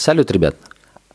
[0.00, 0.56] Салют, ребят!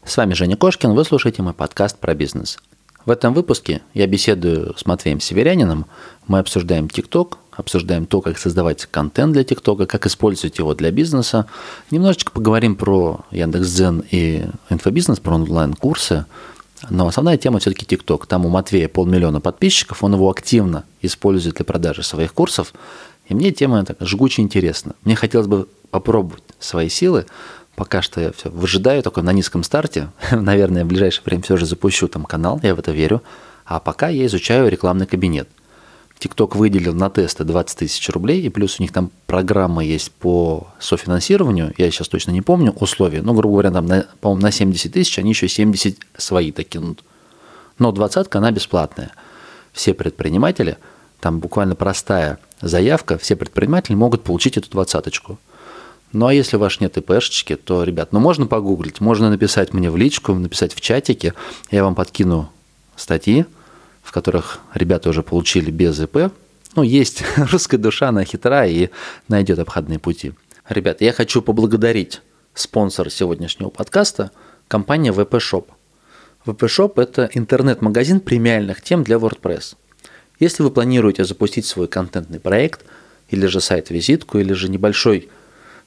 [0.04, 2.60] С вами Женя Кошкин, вы слушаете мой подкаст про бизнес.
[3.04, 5.88] В этом выпуске я беседую с Матвеем Северянином,
[6.28, 11.48] мы обсуждаем ТикТок, обсуждаем то, как создавать контент для ТикТока, как использовать его для бизнеса.
[11.90, 16.28] Немножечко поговорим про Яндекс.Дзен и инфобизнес, про онлайн-курсы.
[16.92, 18.28] Но основная тема все-таки ТикТок.
[18.28, 22.72] Там у Матвея полмиллиона подписчиков, он его активно использует для продажи своих курсов.
[23.28, 24.94] И мне тема так жгуче интересна.
[25.04, 27.26] Мне хотелось бы попробовать свои силы.
[27.76, 30.10] Пока что я все выжидаю, только на низком старте.
[30.32, 33.22] Наверное, в ближайшее время все же запущу там канал, я в это верю.
[33.66, 35.50] А пока я изучаю рекламный кабинет.
[36.20, 40.68] TikTok выделил на тесты 20 тысяч рублей, и плюс у них там программа есть по
[40.80, 43.88] софинансированию, я сейчас точно не помню условия, но, грубо говоря, там,
[44.22, 47.04] по-моему, на 70 тысяч они еще 70 свои докинут.
[47.80, 49.12] Но двадцатка, она бесплатная.
[49.74, 50.78] Все предприниматели,
[51.20, 55.38] там буквально простая заявка, все предприниматели могут получить эту двадцаточку.
[56.16, 59.92] Ну а если у вас нет ИПшечки, то, ребят, ну можно погуглить, можно написать мне
[59.92, 61.34] в личку, написать в чатике,
[61.72, 62.50] я вам подкину
[62.96, 63.46] статьи,
[64.02, 66.32] в которых ребята уже получили без ИП.
[66.74, 68.92] Ну, есть русская душа, она хитра и
[69.28, 70.32] найдет обходные пути.
[70.70, 72.22] Ребят, я хочу поблагодарить
[72.54, 74.32] спонсора сегодняшнего подкаста,
[74.70, 75.66] компания VP Shop.
[76.46, 79.76] VP Shop– это интернет-магазин премиальных тем для WordPress.
[80.40, 82.86] Если вы планируете запустить свой контентный проект,
[83.28, 85.30] или же сайт-визитку, или же небольшой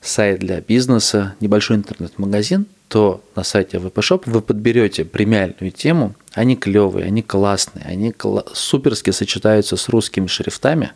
[0.01, 6.15] сайт для бизнеса, небольшой интернет-магазин, то на сайте VP вы подберете премиальную тему.
[6.33, 8.15] Они клевые, они классные, они
[8.55, 10.93] суперски сочетаются с русскими шрифтами,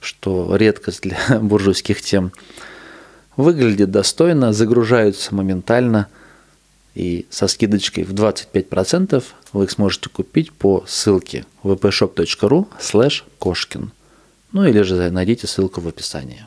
[0.00, 2.32] что редкость для буржуйских тем.
[3.36, 6.08] Выглядит достойно, загружаются моментально
[6.94, 13.90] и со скидочкой в 25% вы их сможете купить по ссылке vpshop.ru slash кошкин.
[14.52, 16.46] Ну или же найдите ссылку в описании.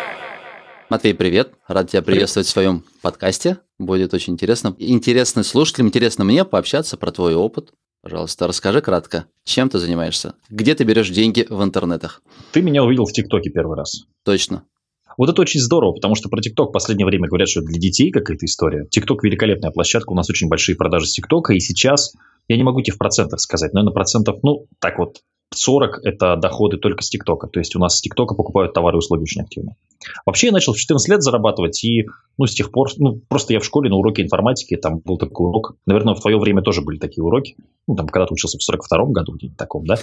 [0.91, 1.53] Матвей, привет.
[1.69, 3.59] Рад тебя приветствовать в своем подкасте.
[3.79, 4.75] Будет очень интересно.
[4.77, 7.71] Интересно слушателям, интересно мне пообщаться про твой опыт.
[8.01, 10.33] Пожалуйста, расскажи кратко, чем ты занимаешься?
[10.49, 12.21] Где ты берешь деньги в интернетах?
[12.51, 14.03] Ты меня увидел в ТикТоке первый раз.
[14.25, 14.65] Точно.
[15.17, 18.11] Вот это очень здорово, потому что про ТикТок в последнее время говорят, что для детей
[18.11, 18.85] какая-то история.
[18.91, 22.11] ТикТок великолепная площадка, у нас очень большие продажи с ТикТока, и сейчас,
[22.49, 25.21] я не могу тебе в процентах сказать, наверное, процентов, ну, так вот,
[25.53, 27.47] 40– это доходы только с ТикТока.
[27.47, 29.75] То есть у нас с ТикТока покупают товары и услуги очень активно.
[30.25, 32.05] Вообще я начал в 14 лет зарабатывать, и
[32.37, 35.47] ну, с тех пор, ну, просто я в школе на уроке информатики, там был такой
[35.47, 37.55] урок, наверное, в твое время тоже были такие уроки,
[37.91, 39.97] ну, там, когда ты учился в 42-м году, где-нибудь таком, да,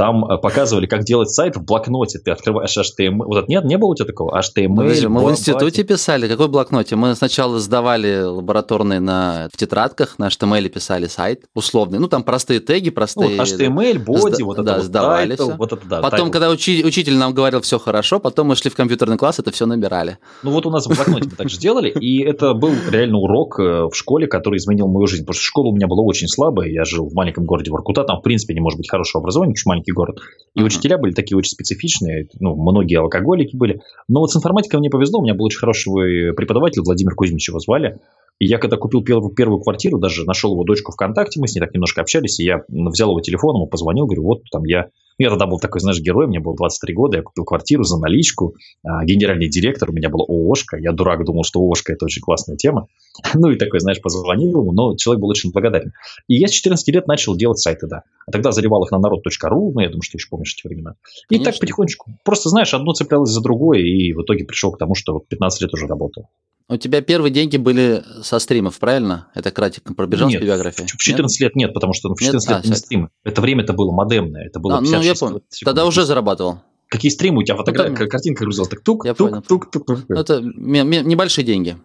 [0.00, 2.18] там э, показывали, как делать сайт в блокноте.
[2.18, 3.22] Ты открываешь HTML.
[3.22, 4.34] Вот это нет, не было у тебя такого?
[4.38, 4.76] HTML.
[4.76, 6.26] Подожди, мы в институте писали.
[6.26, 6.96] Какой блокноте?
[6.96, 11.98] Мы сначала сдавали лабораторные на в тетрадках, на HTML писали сайт условный.
[11.98, 13.36] Ну, там простые теги, простые.
[13.36, 15.56] Ну, HTML, боди, Сда- вот это да, вот, сдавали title, все.
[15.56, 16.00] вот это да.
[16.00, 16.32] Потом, title.
[16.32, 19.66] когда учи- учитель нам говорил все хорошо, потом мы шли в компьютерный класс, это все
[19.66, 20.16] набирали.
[20.42, 23.60] Ну вот у нас в блокноте мы так же делали, и это был реально урок
[23.60, 25.24] э, в школе, который изменил мою жизнь.
[25.24, 28.18] Потому что школа у меня была очень слабая, я жил в маленьком городе Воркута, там
[28.18, 30.20] в принципе не может быть хорошего образования, что маленький город.
[30.54, 33.80] И учителя были такие очень специфичные, ну, многие алкоголики были.
[34.08, 37.58] Но вот с информатикой мне повезло, у меня был очень хороший преподаватель, Владимир Кузьмич его
[37.58, 37.98] звали.
[38.40, 41.60] И я когда купил первую, первую квартиру, даже нашел его дочку ВКонтакте, мы с ней
[41.60, 45.28] так немножко общались, и я взял его телефон, ему позвонил, говорю, вот там я я
[45.28, 49.04] тогда был такой, знаешь, герой, мне было 23 года, я купил квартиру за наличку, а,
[49.04, 52.86] генеральный директор, у меня была ООшка, я дурак думал, что ООшка– это очень классная тема.
[53.34, 55.92] Ну и такой, знаешь, позвонил ему, но человек был очень благодарен.
[56.26, 58.04] И я с 14 лет начал делать сайты, да.
[58.26, 60.94] А тогда заливал их на народ.ру, ну я думаю, что ты еще помнишь эти времена.
[61.28, 61.52] И Конечно.
[61.52, 62.12] так потихонечку.
[62.24, 65.60] Просто, знаешь, одно цеплялось за другое, и в итоге пришел к тому, что вот 15
[65.60, 66.28] лет уже работал.
[66.70, 69.26] У тебя первые деньги были со стримов, правильно?
[69.34, 70.84] Это кратенько пробежал Нет, по биографии?
[70.84, 72.28] В 14 лет нет, потому что ну, в Нет?
[72.28, 73.08] 14 лет А, не стримы.
[73.24, 74.44] Это время это было модемное.
[74.44, 75.42] Это было А, ну, я 56 понял.
[75.48, 75.64] секунд.
[75.64, 76.60] Тогда уже зарабатывал.
[76.86, 79.42] Какие стримы у тебя фотография, там- картинка грузилась так тук, Я тук, понял.
[79.42, 80.04] тук, тук, тук.
[80.08, 81.76] Ну, Это небольшие деньги.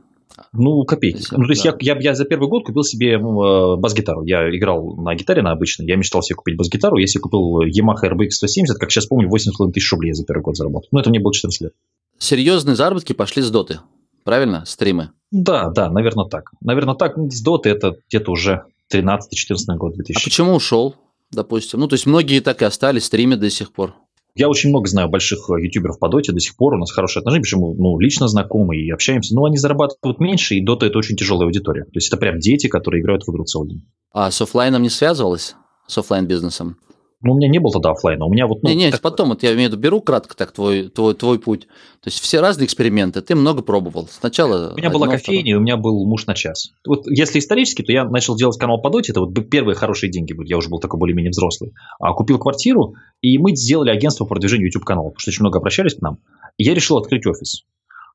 [0.54, 1.16] Ну, копейки.
[1.16, 1.76] То есть, ну, то есть да.
[1.80, 4.24] я, я, я за первый год купил себе ну, э, бас-гитару.
[4.24, 5.88] Я играл на гитаре на обычной.
[5.88, 6.98] Я мечтал себе купить бас-гитару.
[6.98, 10.44] Я себе купил Yamaha RBX 170, как сейчас помню, 8,5 тысяч рублей я за первый
[10.44, 10.90] год заработал.
[10.92, 11.74] Ну, это мне было 14 лет.
[12.20, 13.80] Серьезные заработки пошли с доты.
[14.25, 14.66] Правильно?
[14.66, 15.12] Стримы.
[15.31, 16.51] Да, да, наверное, так.
[16.60, 17.16] Наверное, так.
[17.16, 19.19] Ну, С доты это где-то уже 13-14
[19.77, 20.24] год, А 2000.
[20.24, 20.95] почему ушел,
[21.31, 21.80] допустим?
[21.80, 23.94] Ну, то есть многие так и остались, стримят до сих пор.
[24.38, 27.22] Я очень много знаю больших э, ютуберов по доте, до сих пор у нас хорошие
[27.22, 31.16] отношения, почему ну, лично знакомы и общаемся, но они зарабатывают меньше, и дота это очень
[31.16, 31.83] тяжелая аудитория.
[31.86, 33.86] То есть это прям дети, которые играют в игру целый день.
[34.12, 35.56] А с оффлайном не связывалась?
[35.88, 36.77] С оффлайн бизнесом?
[37.25, 38.24] Ну, у меня не было тогда оффлайна.
[38.25, 38.62] У меня вот...
[38.62, 39.01] Ну, не, не, так...
[39.01, 41.62] потом, вот я имею в виду, беру кратко так твой, твой, твой путь.
[42.01, 44.07] То есть все разные эксперименты, ты много пробовал.
[44.12, 44.74] Сначала...
[44.74, 46.69] У меня была кофейня, и у меня был муж на час.
[46.88, 50.33] Вот если исторически, то я начал делать канал по доте, это вот первые хорошие деньги
[50.33, 51.74] были, я уже был такой более-менее взрослый.
[52.00, 55.95] А купил квартиру, и мы сделали агентство по продвижению YouTube-канала, потому что очень много обращались
[55.95, 56.19] к нам.
[56.57, 57.63] И я решил открыть офис.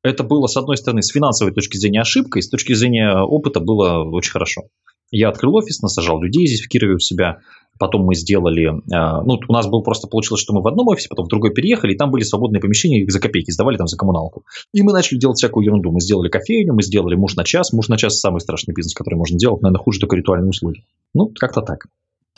[0.04, 4.04] Это было, с одной стороны, с финансовой точки зрения ошибкой, с точки зрения опыта было
[4.04, 4.62] очень хорошо.
[5.10, 7.40] Я открыл офис, насажал людей здесь в Кирове у себя,
[7.80, 11.08] Потом мы сделали, э, ну, у нас было просто получилось, что мы в одном офисе,
[11.08, 13.96] потом в другой переехали, и там были свободные помещения, их за копейки сдавали там за
[13.96, 14.44] коммуналку.
[14.74, 15.90] И мы начали делать всякую ерунду.
[15.90, 17.72] Мы сделали кофейню, мы сделали муж на час.
[17.72, 19.62] Муж на час самый страшный бизнес, который можно делать.
[19.62, 20.82] Наверное, хуже только ритуальные услуги.
[21.14, 21.86] Ну, как-то так.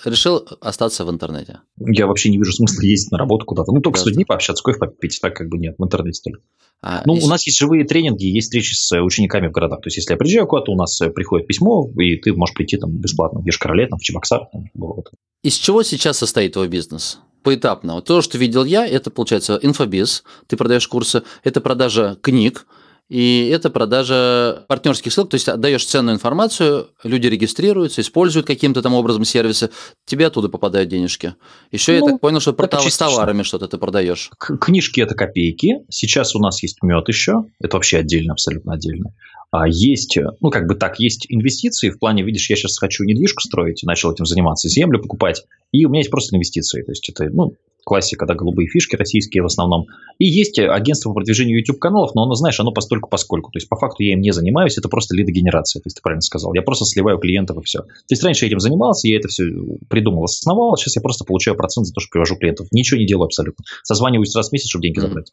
[0.04, 1.60] Решил остаться в интернете?
[1.78, 3.72] Я вообще не вижу смысла ездить на работу куда-то.
[3.72, 4.02] Ну, только да.
[4.02, 5.18] с людьми пообщаться, кофе попить.
[5.20, 6.40] Так как бы нет, в интернете только.
[6.80, 7.22] А, ну, и...
[7.22, 9.80] у нас есть живые тренинги, есть встречи с учениками в городах.
[9.82, 12.76] То есть, если я приезжаю куда-то, у нас э, приходит письмо, и ты можешь прийти
[12.76, 14.48] там бесплатно в Ешкароле, там, в Чебоксар.
[14.52, 15.10] Там, вот.
[15.44, 17.20] Из чего сейчас состоит твой бизнес?
[17.44, 17.94] Поэтапно.
[17.94, 22.66] Вот то, что видел я, это получается инфобиз, ты продаешь курсы, это продажа книг,
[23.08, 28.94] и это продажа партнерских ссылок, то есть отдаешь ценную информацию, люди регистрируются, используют каким-то там
[28.94, 29.70] образом сервисы,
[30.06, 31.34] тебе оттуда попадают денежки.
[31.70, 34.30] Еще ну, я так понял, что портал с товарами что-то ты продаешь.
[34.38, 35.80] Книжки это копейки.
[35.90, 37.44] Сейчас у нас есть мед еще.
[37.60, 39.14] Это вообще отдельно, абсолютно отдельно.
[39.50, 43.42] А есть, ну, как бы так, есть инвестиции в плане, видишь, я сейчас хочу недвижку
[43.42, 46.82] строить, начал этим заниматься, землю покупать, и у меня есть просто инвестиции.
[46.82, 47.52] То есть это, ну,
[47.84, 49.86] классика, да, голубые фишки российские в основном.
[50.18, 53.50] И есть агентство по продвижению YouTube-каналов, но оно, знаешь, оно постольку поскольку.
[53.50, 56.22] То есть, по факту я им не занимаюсь, это просто лидогенерация, то есть, ты правильно
[56.22, 56.54] сказал.
[56.54, 57.80] Я просто сливаю клиентов и все.
[57.80, 59.44] То есть, раньше я этим занимался, я это все
[59.88, 62.68] придумал, основал, сейчас я просто получаю процент за то, что привожу клиентов.
[62.72, 63.64] Ничего не делаю абсолютно.
[63.82, 65.02] Созваниваюсь раз в месяц, чтобы деньги mm-hmm.
[65.02, 65.32] забрать.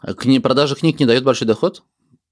[0.00, 1.82] А кни- продажа книг не дает большой доход?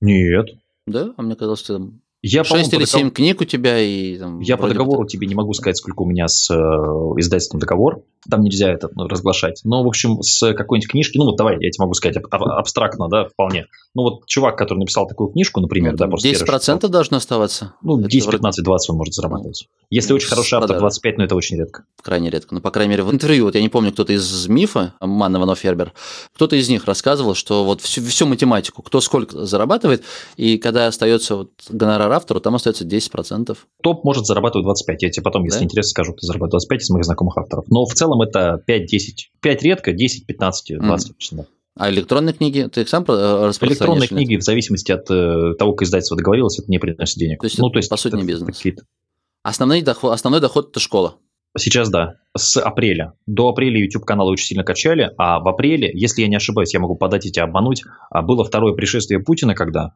[0.00, 0.50] Нет.
[0.86, 1.12] Да?
[1.16, 4.56] А мне казалось, что там я, 6 или 7 книг у тебя и там, Я
[4.56, 5.08] по договору бы...
[5.08, 8.02] тебе не могу сказать, сколько у меня с э, издательством договор.
[8.30, 9.60] Там нельзя это ну, разглашать.
[9.64, 13.08] Но, в общем, с какой-нибудь книжки, ну вот давай, я тебе могу сказать аб- абстрактно,
[13.08, 13.66] да, вполне.
[13.94, 17.74] Ну вот чувак, который написал такую книжку, например, ну, да, просто 10% первый, должно оставаться?
[17.82, 19.66] Ну, 10, 15, 20 он может зарабатывать.
[19.66, 21.84] Ну, Если ну, очень хороший автор, 25, но это очень редко.
[22.02, 22.54] Крайне редко.
[22.54, 25.58] Ну, по крайней мере, в интервью, вот я не помню, кто-то из МИФа, Манн Иванов
[25.60, 25.92] Фербер,
[26.34, 30.04] кто-то из них рассказывал, что вот всю, всю математику, кто сколько зарабатывает,
[30.36, 33.56] и когда остается вот гонорар автору, там остается 10%.
[33.82, 35.02] Топ может зарабатывать 25.
[35.02, 35.64] Я тебе потом, если да?
[35.64, 37.64] интересно, скажу, кто зарабатывает 25 из моих знакомых авторов.
[37.68, 38.86] Но в целом это 5-10.
[39.40, 41.46] 5 редко, 10, 15, 20 mm.
[41.78, 43.78] А электронные книги ты их сам э, распространяешь?
[43.78, 47.40] Электронные книги, в зависимости от э, того, как издательство договорилось, это не приносит денег.
[47.40, 48.62] То есть, ну, то есть по сути, не бизнес.
[49.44, 51.16] Основной доход, основной доход– это школа.
[51.56, 53.14] Сейчас да, с апреля.
[53.26, 56.80] До апреля YouTube каналы очень сильно качали, а в апреле, если я не ошибаюсь, я
[56.80, 59.94] могу подать и тебя обмануть, а было второе пришествие Путина, когда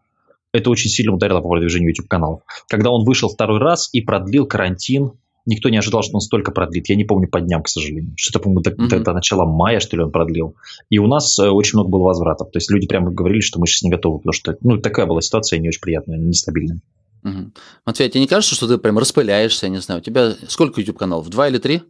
[0.52, 2.42] это очень сильно ударило по продвижению YouTube-каналов.
[2.68, 5.12] Когда он вышел второй раз и продлил карантин,
[5.46, 6.88] никто не ожидал, что он столько продлит.
[6.88, 8.12] Я не помню по дням, к сожалению.
[8.16, 8.88] Что-то, по-моему, до, mm-hmm.
[8.88, 10.54] до, до начала мая, что ли, он продлил.
[10.90, 12.50] И у нас э, очень много было возвратов.
[12.50, 15.20] То есть люди прямо говорили, что мы сейчас не готовы, потому что ну, такая была
[15.20, 16.80] ситуация не очень приятная, нестабильная.
[17.24, 17.52] Угу.
[17.86, 20.80] Матвей, а тебе не кажется, что ты прям распыляешься, я не знаю, у тебя сколько
[20.80, 21.28] YouTube-каналов?
[21.28, 21.82] Два или три?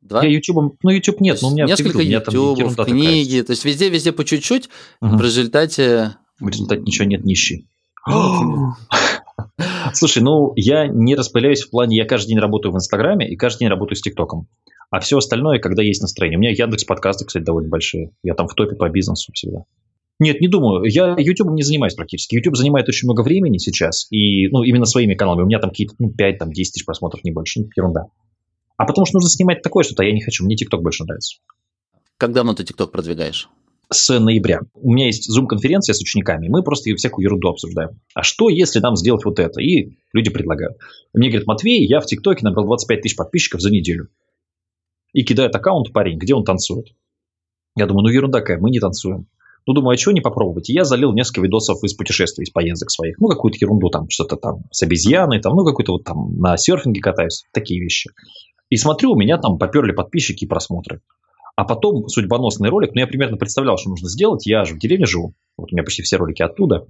[0.00, 0.22] Два?
[0.22, 3.44] Я YouTube, ну YouTube нет, но у меня несколько YouTube, книги, такая.
[3.44, 4.68] то есть везде-везде по чуть-чуть,
[5.00, 5.16] угу.
[5.16, 6.16] в результате...
[6.38, 7.66] В результате ничего нет, нищий.
[9.94, 13.60] Слушай, ну я не распыляюсь в плане, я каждый день работаю в Инстаграме и каждый
[13.60, 14.48] день работаю с ТикТоком.
[14.90, 16.38] А все остальное, когда есть настроение.
[16.38, 18.10] У меня Яндекс подкасты, кстати, довольно большие.
[18.22, 19.60] Я там в топе по бизнесу всегда.
[20.18, 20.84] Нет, не думаю.
[20.84, 22.34] Я YouTube не занимаюсь практически.
[22.34, 24.06] YouTube занимает очень много времени сейчас.
[24.10, 25.44] И, ну, именно своими каналами.
[25.44, 27.60] У меня там какие-то, ну, 5, там, 10 тысяч просмотров, не больше.
[27.76, 28.06] Ерунда.
[28.76, 30.44] А потому что нужно снимать такое что-то, а я не хочу.
[30.44, 31.38] Мне TikTok больше нравится.
[32.18, 33.48] Как давно ты TikTok продвигаешь?
[33.92, 34.60] С ноября.
[34.74, 38.00] У меня есть зум-конференция с учениками, мы просто всякую ерунду обсуждаем.
[38.14, 39.60] А что, если нам сделать вот это?
[39.60, 40.78] И люди предлагают.
[41.12, 44.08] Мне говорят, Матвей, я в ТикТоке набрал 25 тысяч подписчиков за неделю.
[45.12, 46.86] И кидает аккаунт парень, где он танцует.
[47.76, 49.26] Я думаю, ну ерунда какая, мы не танцуем.
[49.66, 50.70] Ну, думаю, а чего не попробовать?
[50.70, 53.18] И я залил несколько видосов из путешествий, из поездок своих.
[53.18, 57.00] Ну, какую-то ерунду там, что-то там с обезьяной, там, ну, какую-то вот там на серфинге
[57.00, 58.10] катаюсь, такие вещи.
[58.70, 61.02] И смотрю, у меня там поперли подписчики и просмотры.
[61.60, 64.46] А потом судьбоносный ролик, ну, я примерно представлял, что нужно сделать.
[64.46, 66.86] Я же в деревне живу, вот у меня почти все ролики оттуда.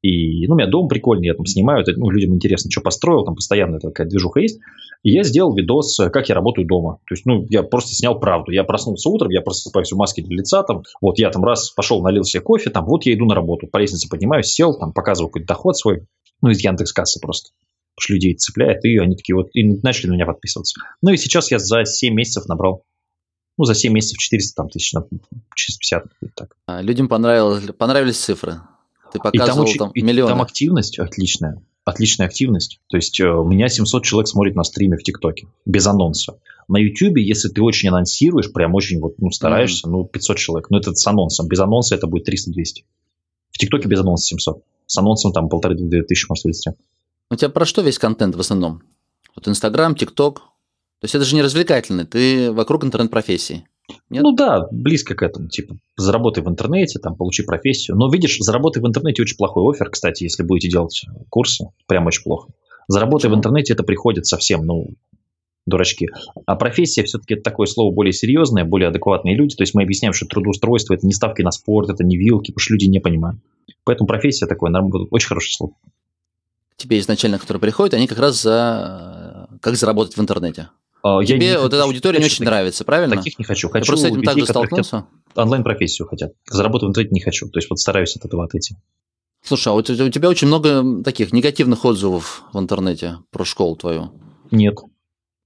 [0.00, 3.24] И, ну, у меня дом прикольный, я там снимаю, это, ну, людям интересно, что построил,
[3.24, 4.60] там постоянно такая движуха есть.
[5.02, 6.98] И я сделал видос, как я работаю дома.
[7.08, 8.52] То есть, ну, я просто снял правду.
[8.52, 12.00] Я проснулся утром, я просыпаюсь в маске для лица, там, вот я там раз пошел,
[12.00, 15.30] налил себе кофе, там, вот я иду на работу, по лестнице поднимаюсь, сел, там, показываю
[15.30, 16.06] какой-то доход свой,
[16.42, 17.50] ну, из Яндекс кассы просто.
[17.96, 20.80] Потому что людей цепляет, и они такие вот, и начали на меня подписываться.
[21.02, 22.84] Ну, и сейчас я за 7 месяцев набрал
[23.58, 25.06] Ну, за 7 месяцев 400 там, тысяч, ну,
[25.54, 26.04] 450,
[26.34, 26.56] так.
[26.66, 28.60] А, людям понравилось, понравились цифры.
[29.12, 30.30] Ты И там, показывал очень, там, и миллионы.
[30.30, 31.62] там активность отличная.
[31.84, 32.80] Отличная активность.
[32.88, 36.38] То есть э, у меня 700 человек смотрит на стриме в ТикТоке без анонса.
[36.68, 40.70] На Ютубе, если ты очень анонсируешь, прям очень вот, ну, стараешься, ну, 500 человек.
[40.70, 41.48] Ну, это с анонсом.
[41.48, 42.84] Без анонса это будет 300-200.
[43.50, 44.62] В ТикТоке без анонса 700.
[44.86, 46.74] С анонсом там полторы-две тысячи может вылезти.
[47.30, 48.82] У тебя про что весь контент в основном?
[49.34, 50.42] Вот Инстаграм, ТикТок.
[51.02, 53.66] То есть это же не развлекательный, ты вокруг интернет-профессии.
[54.08, 54.22] Нет?
[54.22, 55.48] Ну да, близко к этому.
[55.48, 57.96] Типа, заработай в интернете, там, получи профессию.
[57.96, 61.64] Но видишь, заработай в интернете очень плохой офер, кстати, если будете делать курсы.
[61.88, 62.52] Прям очень плохо.
[62.86, 63.34] Заработай Почему?
[63.34, 64.90] в интернете, это приходит совсем, ну,
[65.66, 66.06] дурачки.
[66.46, 69.56] А профессия все-таки это такое слово более серьезное, более адекватные люди.
[69.56, 72.60] То есть мы объясняем, что трудоустройство это не ставки на спорт, это не вилки, потому
[72.60, 73.40] что люди не понимают.
[73.82, 74.70] Поэтому профессия такое,
[75.10, 75.72] очень хорошее слово.
[76.76, 80.68] Тебе изначально, которые приходят, они как раз за как заработать в интернете.
[81.02, 83.16] А, я Тебе не вот хочу- эта аудитория не очень таких- нравится, правильно?
[83.16, 83.68] Таких не хочу.
[83.68, 85.06] Ты Хочу просто с этим также столкнулся?
[85.34, 86.32] онлайн-профессию хотят.
[86.48, 87.48] Заработать в интернете не хочу.
[87.48, 88.76] То есть вот стараюсь от этого отойти.
[89.44, 94.12] Слушай, а у тебя очень много таких негативных отзывов в интернете про школу твою.
[94.52, 94.78] Нет.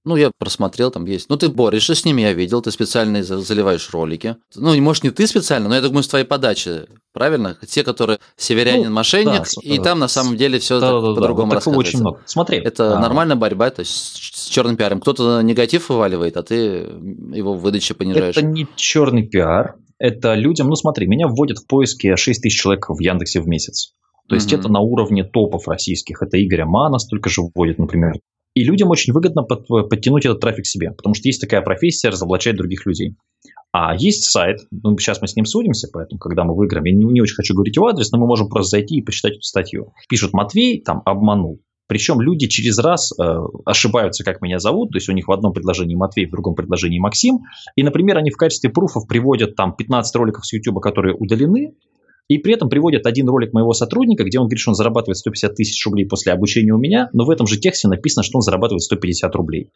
[0.07, 1.29] Ну, я просмотрел, там есть.
[1.29, 4.37] Ну, ты борешься с ними, я видел, ты специально за- заливаешь ролики.
[4.55, 7.57] Ну, может, не ты специально, но я думаю, с твоей подачи, правильно?
[7.67, 11.83] Те, которые северянин, Ну, да, и там на самом деле все Да-да-да, по-другому вот такого
[11.83, 11.89] рассказывается.
[11.89, 12.21] очень много.
[12.25, 12.57] Смотри.
[12.59, 13.91] Это а, нормальная борьба, то есть
[14.35, 15.01] с черным пиаром.
[15.01, 16.55] Кто-то негатив вываливает, а ты
[17.33, 18.37] его в выдаче понижаешь.
[18.37, 19.75] Это не черный пиар.
[19.99, 23.93] Это людям, ну смотри, меня вводят в поиске 6 тысяч человек в Яндексе в месяц.
[24.29, 24.59] То есть Мгм.
[24.59, 26.21] это на уровне топов российских.
[26.21, 28.13] Это Игоря Мана столько же вводит, например.
[28.57, 32.55] И людям очень выгодно под- подтянуть этот трафик себе, потому что есть такая профессия разоблачать
[32.55, 33.15] других людей.
[33.71, 37.05] А есть сайт, ну, сейчас мы с ним судимся, поэтому, когда мы выиграем, я не,
[37.05, 39.93] не очень хочу говорить его адрес, но мы можем просто зайти и почитать эту статью.
[40.09, 41.61] Пишут, Матвей там обманул.
[41.87, 43.23] Причем люди через раз э,
[43.65, 46.97] ошибаются, как меня зовут, то есть у них в одном предложении Матвей, в другом предложении
[46.97, 47.41] Максим.
[47.75, 51.75] И, например, они в качестве пруфов приводят там 15 роликов с YouTube, которые удалены,
[52.27, 55.55] и при этом приводят один ролик моего сотрудника, где он говорит, что он зарабатывает 150
[55.55, 58.81] тысяч рублей после обучения у меня, но в этом же тексте написано, что он зарабатывает
[58.81, 59.69] 150 рублей.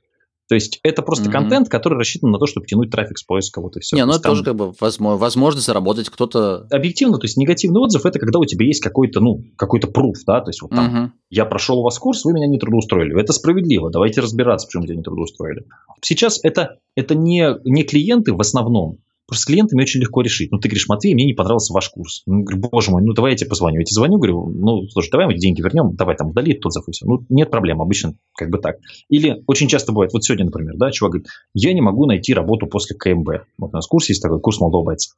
[0.50, 1.31] То есть это просто Мгм.
[1.31, 3.96] контент, который рассчитан на то, чтобы тянуть трафик с поиска, вот и все.
[3.96, 6.67] Не, ну То это тоже как бы возможно, возможность заработать кто-то...
[6.70, 10.41] объективно, то есть негативный отзыв это когда у тебя есть какой-то, ну, какой-то пруф, да,
[10.41, 11.13] то есть вот там Мгм.
[11.29, 13.17] я прошел у вас курс, вы меня не трудоустроили.
[13.17, 15.63] Это справедливо, давайте разбираться, почему тебя не трудоустроили.
[16.01, 18.98] Сейчас это, это не, не клиенты в основном,
[19.33, 20.51] с клиентами очень легко решить.
[20.51, 22.23] Ну, ты говоришь, Матвей, мне не понравился ваш курс.
[22.25, 23.79] Ну, говорю, боже мой, ну, давай я тебе позвоню.
[23.79, 26.91] Я тебе звоню, говорю, ну, слушай, давай мы деньги вернем, давай там удали тот зафу.
[27.03, 28.77] Ну, нет проблем, обычно как бы так.
[29.09, 32.67] Или очень часто бывает, вот сегодня, например, да, чувак говорит, я не могу найти работу
[32.67, 33.29] после КМБ.
[33.57, 35.13] Вот у нас курс есть такой, курс молодого бойца.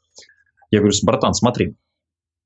[0.69, 1.75] Я говорю, братан, смотри,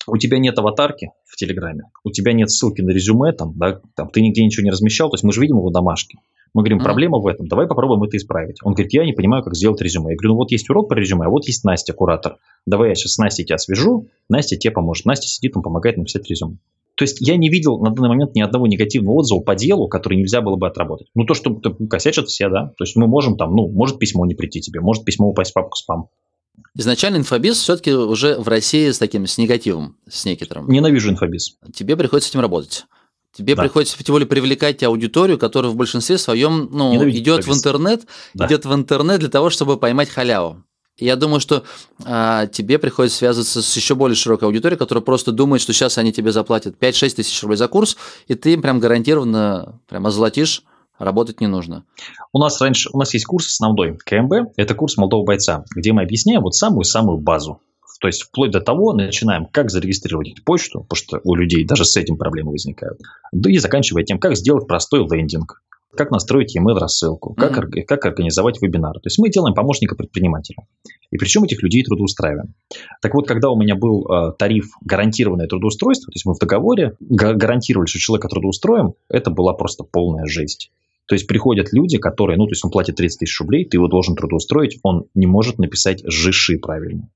[0.08, 4.10] у тебя нет аватарки в Телеграме, у тебя нет ссылки на резюме, там, да, там,
[4.10, 6.18] ты нигде ничего не размещал, то есть мы же видим его домашки.
[6.54, 8.58] Мы говорим, проблема в этом, давай попробуем это исправить.
[8.64, 10.12] Он говорит, я не понимаю, как сделать резюме.
[10.12, 12.38] Я говорю, ну вот есть урок по резюме, а вот есть Настя, куратор.
[12.66, 15.06] Давай я сейчас с Настей тебя свяжу, Настя тебе поможет.
[15.06, 16.58] Настя сидит, он помогает написать резюме.
[16.98, 20.18] То есть я не видел на данный момент ни одного негативного отзыва по делу, который
[20.18, 21.08] нельзя было бы отработать.
[21.14, 22.74] Ну то, что то косячат все, да.
[22.76, 25.54] То есть мы можем там, ну, может письмо не прийти тебе, может письмо упасть в
[25.54, 26.10] папку спам.
[26.74, 30.68] Изначально инфобиз все-таки уже в России с таким, с негативом, с некоторым.
[30.68, 31.58] Ненавижу инфобиз.
[31.72, 32.86] Тебе приходится с этим работать.
[33.38, 33.62] Тебе Да.
[33.62, 38.48] приходится тем более привлекать аудиторию, которая в большинстве своем ну, Ненавидит идет в интернет, Да.
[38.48, 40.64] идет в интернет для того, чтобы поймать халяву.
[40.98, 41.62] Я думаю, что
[42.04, 46.12] а, тебе приходится связываться с еще более широкой аудиторией, которая просто думает, что сейчас они
[46.12, 47.96] тебе заплатят 5-6 тысяч рублей за курс,
[48.28, 50.64] и ты им прям гарантированно прям озолотишь,
[50.98, 51.84] работать не нужно.
[52.34, 56.02] У нас раньше, у нас есть курс основной КМБ, это курс молодого бойца, где мы
[56.02, 57.62] объясняем вот самую-самую базу.
[58.00, 61.96] То есть вплоть до того, начинаем, как зарегистрировать почту, потому что у людей даже с
[61.98, 63.00] этим проблемы возникают,
[63.32, 65.62] да и заканчивая тем, как сделать простой лендинг,
[65.96, 67.60] как настроить e-mail рассылку, как, Мгм.
[67.62, 68.94] орг- как организовать вебинар.
[68.96, 70.68] То есть мы делаем помощника предпринимателя.
[71.10, 72.54] И причем этих людей трудоустраиваем.
[73.02, 76.94] Так вот, когда у меня был э, тариф гарантированное трудоустройство, то есть мы в договоре
[77.00, 80.70] га- гарантировали, что человека трудоустроим, это была просто полная жесть.
[81.08, 83.88] То есть приходят люди, которые, ну, то есть он платит 30 тысяч рублей, ты его
[83.88, 87.10] должен трудоустроить, он не может написать жиши правильно.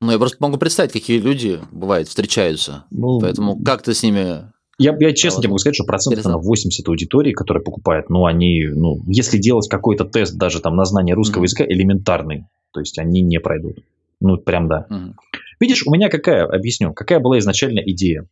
[0.00, 2.84] Ну, я просто могу представить, какие люди, бывает, встречаются.
[2.90, 4.52] Ну, Поэтому как ты с ними...
[4.78, 6.32] я, я честно вот тебе могу сказать, что процентов интересно.
[6.32, 10.84] на 80 аудитории, которые покупают, ну, они, ну, если делать какой-то тест даже там на
[10.84, 11.44] знание русского Мгм.
[11.44, 13.78] языка, элементарный, то есть они не пройдут.
[14.20, 14.86] Ну, прям да.
[14.90, 15.16] Мгм.
[15.60, 18.26] Видишь, у меня какая, объясню, какая была изначально идея.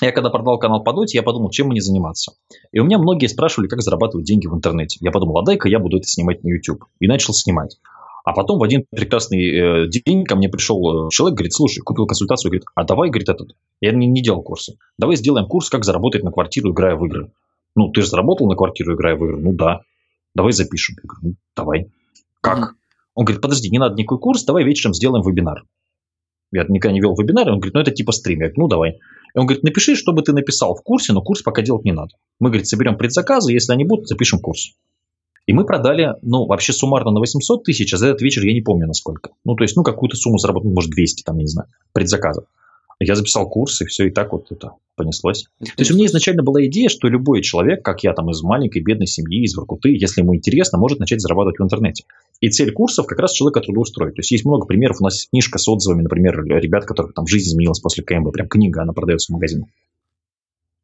[0.00, 2.32] Я когда продал канал по доте, я подумал, чем мне заниматься.
[2.72, 4.98] И у меня многие спрашивали, как зарабатывать деньги в интернете.
[5.00, 6.86] Я подумал, а дай-ка я буду это снимать на YouTube.
[6.98, 7.78] И начал снимать.
[8.24, 12.06] А потом в один прекрасный э, день ко мне пришел э, человек, говорит, слушай, купил
[12.06, 15.84] консультацию, говорит, а давай, говорит, этот, я не, не делал курсы, давай сделаем курс, как
[15.84, 17.32] заработать на квартиру, играя в игры.
[17.74, 19.38] Ну, ты же заработал на квартиру, играя в игры?
[19.38, 19.80] Ну, да.
[20.34, 20.96] Давай запишем.
[21.02, 21.90] Я говорю, ну, давай.
[22.40, 22.74] Как?
[23.14, 25.64] Он говорит, подожди, не надо никакой курс, давай вечером сделаем вебинар.
[26.52, 28.40] Я никогда не вел вебинар, он говорит, ну это типа стрим.
[28.40, 28.90] Я говорю, ну давай.
[29.34, 31.92] И он говорит, напиши, что бы ты написал в курсе, но курс пока делать не
[31.92, 32.10] надо.
[32.38, 34.74] Мы, говорит, соберем предзаказы, если они будут, запишем курс.
[35.46, 38.60] И мы продали, ну, вообще суммарно на 800 тысяч, а за этот вечер я не
[38.60, 39.30] помню на сколько.
[39.44, 42.44] Ну, то есть, ну, какую-то сумму заработал, может, 200, там, не знаю, предзаказов.
[43.00, 45.48] Я записал курс, и все, и так вот это понеслось.
[45.58, 48.82] То есть у меня изначально была идея, что любой человек, как я там из маленькой
[48.82, 52.04] бедной семьи, из Воркуты, если ему интересно, может начать зарабатывать в интернете.
[52.40, 54.14] И цель курсов как раз человека трудоустроить.
[54.14, 55.00] То есть есть много примеров.
[55.00, 58.32] У нас есть книжка с отзывами, например, ребят, которых там жизнь изменилась после КМБ.
[58.32, 59.66] Прям книга, она продается в магазине.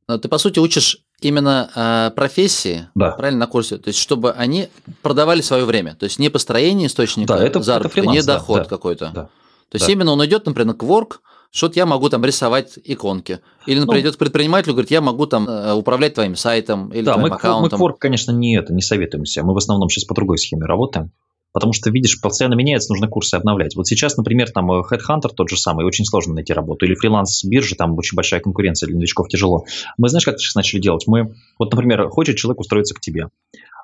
[0.08, 3.12] Ты, по сути, учишь именно э, профессии, да.
[3.12, 4.68] правильно, на курсе, то есть чтобы они
[5.02, 8.62] продавали свое время, то есть не построение источника да, это, заработка, это фриланс, не доход
[8.62, 9.10] да, какой-то.
[9.14, 9.92] Да, то есть да.
[9.92, 11.16] именно он идет, например, к Work,
[11.50, 13.40] что-то я могу там рисовать иконки.
[13.66, 17.04] Или, например, ну, идет к предпринимателю, говорит, я могу там э, управлять твоим сайтом или
[17.04, 17.80] да, твоим мы, аккаунтом.
[17.80, 19.42] Мы к Work, конечно, не это, не советуемся.
[19.42, 21.10] Мы в основном сейчас по другой схеме работаем.
[21.52, 23.74] Потому что, видишь, постоянно меняется, нужно курсы обновлять.
[23.74, 26.84] Вот сейчас, например, там Headhunter тот же самый, очень сложно найти работу.
[26.84, 29.64] Или фриланс-биржи, там очень большая конкуренция, для новичков тяжело.
[29.96, 31.04] Мы знаешь, как сейчас начали делать?
[31.06, 33.28] Мы, вот, например, хочет человек устроиться к тебе,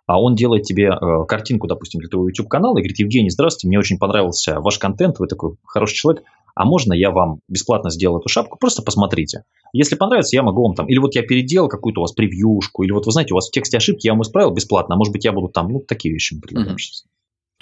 [0.06, 3.78] а он делает тебе э, картинку, допустим, для твоего YouTube-канала и говорит, Евгений, здравствуйте, мне
[3.78, 8.28] очень понравился ваш контент, вы такой хороший человек, а можно я вам бесплатно сделаю эту
[8.28, 9.44] шапку, просто посмотрите.
[9.72, 12.92] Если понравится, я могу вам там, или вот я переделал какую-то у вас превьюшку, или
[12.92, 15.24] вот вы знаете, у вас в тексте ошибки, я вам исправил бесплатно, а может быть
[15.24, 17.04] я буду там, ну, такие вещи предлагаем сейчас.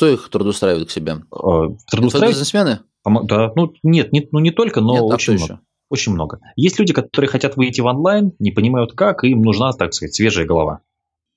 [0.03, 1.13] Кто их трудоустраивает к себе?
[1.13, 2.35] Э, трудоустраивает?
[2.35, 2.81] Бизнесмены?
[3.05, 5.53] Да, ну нет, не, ну не только, но Нет, очень а много.
[5.53, 5.61] еще?
[5.91, 6.41] Очень много.
[6.57, 10.13] Есть люди, которые хотят выйти в онлайн, не понимают как, и им нужна, так сказать,
[10.13, 10.81] свежая голова.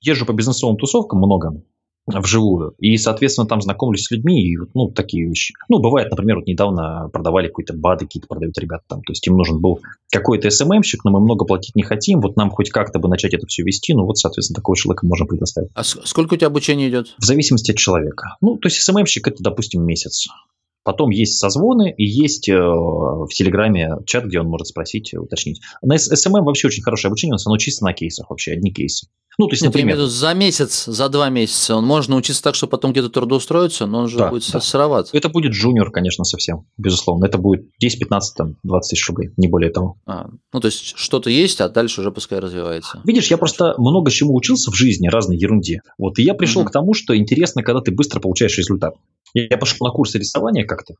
[0.01, 1.61] Езжу по бизнесовым тусовкам много,
[2.07, 2.75] вживую.
[2.79, 5.53] И, соответственно, там знакомлюсь с людьми, и, ну, такие вещи.
[5.69, 9.01] Ну, бывает, например, вот недавно продавали какие-то БАДы, какие-то продают ребята там.
[9.01, 9.79] То есть им нужен был
[10.11, 13.47] какой-то СММщик, но мы много платить не хотим, вот нам хоть как-то бы начать это
[13.47, 15.69] все вести, ну, вот, соответственно, такого человека можем предоставить.
[15.73, 17.15] А сколько у тебя обучения идет?
[17.17, 18.35] В зависимости от человека.
[18.41, 20.27] Ну, то есть СММщик это, допустим, месяц.
[20.85, 25.59] Потом есть созвоны и есть э, в Телеграме чат, где он может спросить, уточнить.
[25.81, 29.07] На СММ вообще очень хорошее обучение, оно чисто на кейсах вообще, одни кейсы.
[29.37, 29.95] Ну, то есть, Нет, например...
[29.97, 34.01] Виду, за месяц, за два месяца он может научиться так, что потом где-то трудоустроиться, но
[34.01, 34.61] он же Да, будет да.
[34.61, 35.09] сыроват.
[35.11, 37.25] Это будет junior, конечно, совсем, безусловно.
[37.25, 39.97] Это будет 10, 15, там, 20 тысяч рублей, не более того.
[40.05, 43.01] А, ну, то есть что-то есть, а дальше уже пускай развивается.
[43.03, 45.81] Видишь, я просто много чему учился в жизни, разной ерунде.
[45.97, 46.69] Вот, и я пришел Мгм.
[46.69, 48.93] к тому, что интересно, когда ты быстро получаешь результат.
[49.37, 50.95] Я пошел на курсы рисования как-то,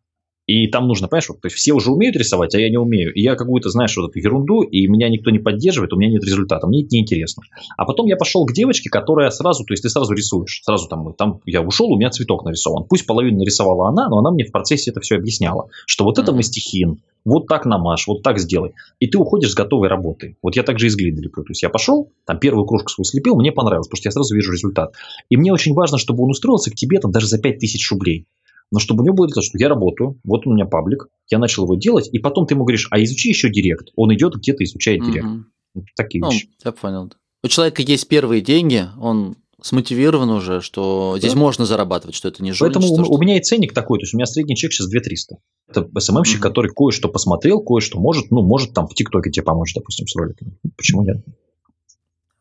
[0.47, 3.13] и там нужно, понимаешь, вот, то есть все уже умеют рисовать, а я не умею.
[3.13, 6.23] И я какую-то, знаешь, вот эту ерунду, и меня никто не поддерживает, у меня нет
[6.23, 7.43] результата, мне это неинтересно.
[7.77, 11.13] А потом я пошел к девочке, которая сразу, то есть ты сразу рисуешь, сразу там,
[11.13, 12.85] там я ушел, у меня цветок нарисован.
[12.87, 16.31] Пусть половину нарисовала она, но она мне в процессе это все объясняла, что вот это
[16.31, 18.73] мастихин, вот так намажь, вот так сделай.
[18.99, 20.37] И ты уходишь с готовой работой.
[20.43, 21.43] Вот я также из глины леплю.
[21.43, 24.35] То есть я пошел, там первую кружку свою слепил, мне понравилось, потому что я сразу
[24.35, 24.93] вижу результат.
[25.29, 28.27] И мне очень важно, чтобы он устроился к тебе там даже за 5000 рублей.
[28.71, 31.63] Но чтобы у него было то, что я работаю, вот у меня паблик, я начал
[31.63, 33.89] его делать, и потом ты ему говоришь, а изучи еще директ.
[33.95, 35.27] Он идет где-то изучает директ.
[35.73, 36.49] Вот Такие Ну, вещи.
[36.63, 37.11] я понял.
[37.43, 41.39] У человека есть первые деньги, он смотивирован уже, что здесь Да.
[41.39, 43.01] можно зарабатывать, что это не Поэтому жульничество.
[43.01, 45.37] у, что- у меня и ценник такой, то есть у меня средний чек сейчас 2300.
[45.67, 46.41] Это СММщик, Мгм.
[46.43, 50.57] который кое-что посмотрел, кое-что может, ну, может там в ТикТоке тебе помочь, допустим, с роликами.
[50.77, 51.17] Почему нет?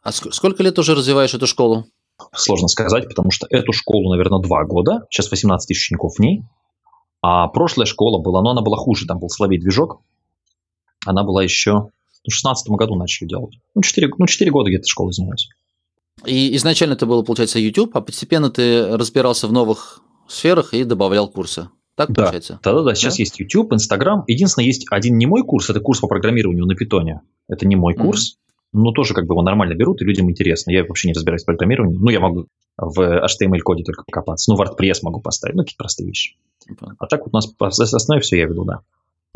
[0.02, 1.86] А ск- сколько лет уже развиваешь эту школу?
[2.34, 5.06] Сложно сказать, потому что эту школу, наверное, два года.
[5.10, 6.42] Сейчас 18 тысяч учеников в ней.
[7.22, 10.00] А прошлая школа была, но она была хуже, там был слабее движок.
[11.06, 11.90] Она была еще ну,
[12.30, 13.58] в 16 году начали делать.
[13.74, 15.48] Ну, 4, ну, 4 года где-то школой занимаюсь.
[16.24, 21.28] И изначально это было, получается, YouTube, а постепенно ты разбирался в новых сферах и добавлял
[21.28, 21.68] курсы.
[21.96, 22.22] Так Да.
[22.22, 22.60] получается?
[22.62, 23.22] Да-да-да, сейчас Да?
[23.22, 24.24] есть YouTube, Instagram.
[24.26, 27.20] Единственное, есть один не мой курс, это курс по программированию на питоне.
[27.48, 28.04] Это не мой Мгм.
[28.06, 28.36] курс,
[28.74, 30.70] но тоже как бы его нормально берут, и людям интересно.
[30.72, 31.96] Я вообще не разбираюсь в программировании.
[31.96, 34.52] Ну, я могу в HTML-коде только покопаться.
[34.52, 36.34] Ну, WordPress могу поставить, ну, какие-то простые вещи.
[36.66, 36.96] Понятно.
[36.98, 38.80] А так вот у нас по основной все я веду, да.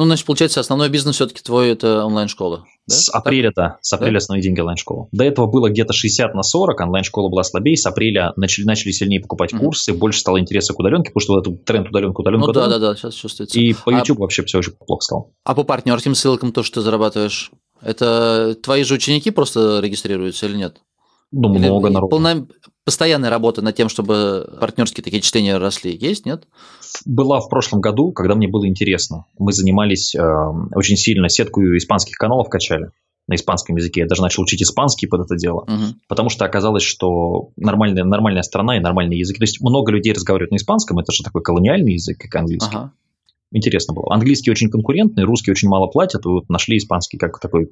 [0.01, 2.65] Ну, значит, получается, основной бизнес все-таки твой это онлайн-школа.
[2.87, 2.95] да?
[2.95, 5.09] С апреля, да, с апреля основные деньги онлайн-школа.
[5.11, 9.21] До этого было где-то 60 на 40, онлайн-школа была слабее, с апреля начали, начали сильнее
[9.21, 9.65] покупать Мгм.
[9.65, 12.61] курсы, больше стало интереса к удаленке, потому что вот этот тренд удаленка, удаленка, Ну да,
[12.61, 12.81] удаленка.
[12.81, 13.59] да, да, сейчас чувствуется.
[13.59, 15.31] И по А- YouTube вообще все очень плохо стало.
[15.43, 17.51] А по партнерским ссылкам то, что ты зарабатываешь,
[17.83, 20.81] это твои же ученики просто регистрируются или нет?
[21.31, 22.11] Ну, Или много народу.
[22.11, 22.47] полна-
[22.85, 26.45] Постоянная работа над тем, чтобы партнерские такие чтения росли, есть, нет?
[27.05, 29.27] Была в прошлом году, когда мне было интересно.
[29.39, 30.23] Мы занимались э,
[30.75, 32.91] очень сильно сетку испанских каналов качали
[33.27, 34.01] на испанском языке.
[34.01, 35.65] Я даже начал учить испанский под это дело.
[35.69, 36.01] Мгм.
[36.09, 39.39] Потому что оказалось, что нормальная, нормальная страна и нормальные языки.
[39.39, 42.75] То есть много людей разговаривают на испанском, это же такой колониальный язык, как английский.
[42.75, 42.93] Ага.
[43.51, 44.15] Интересно было.
[44.15, 47.71] Английский очень конкурентный, русский очень мало платят, вот нашли испанский как такой.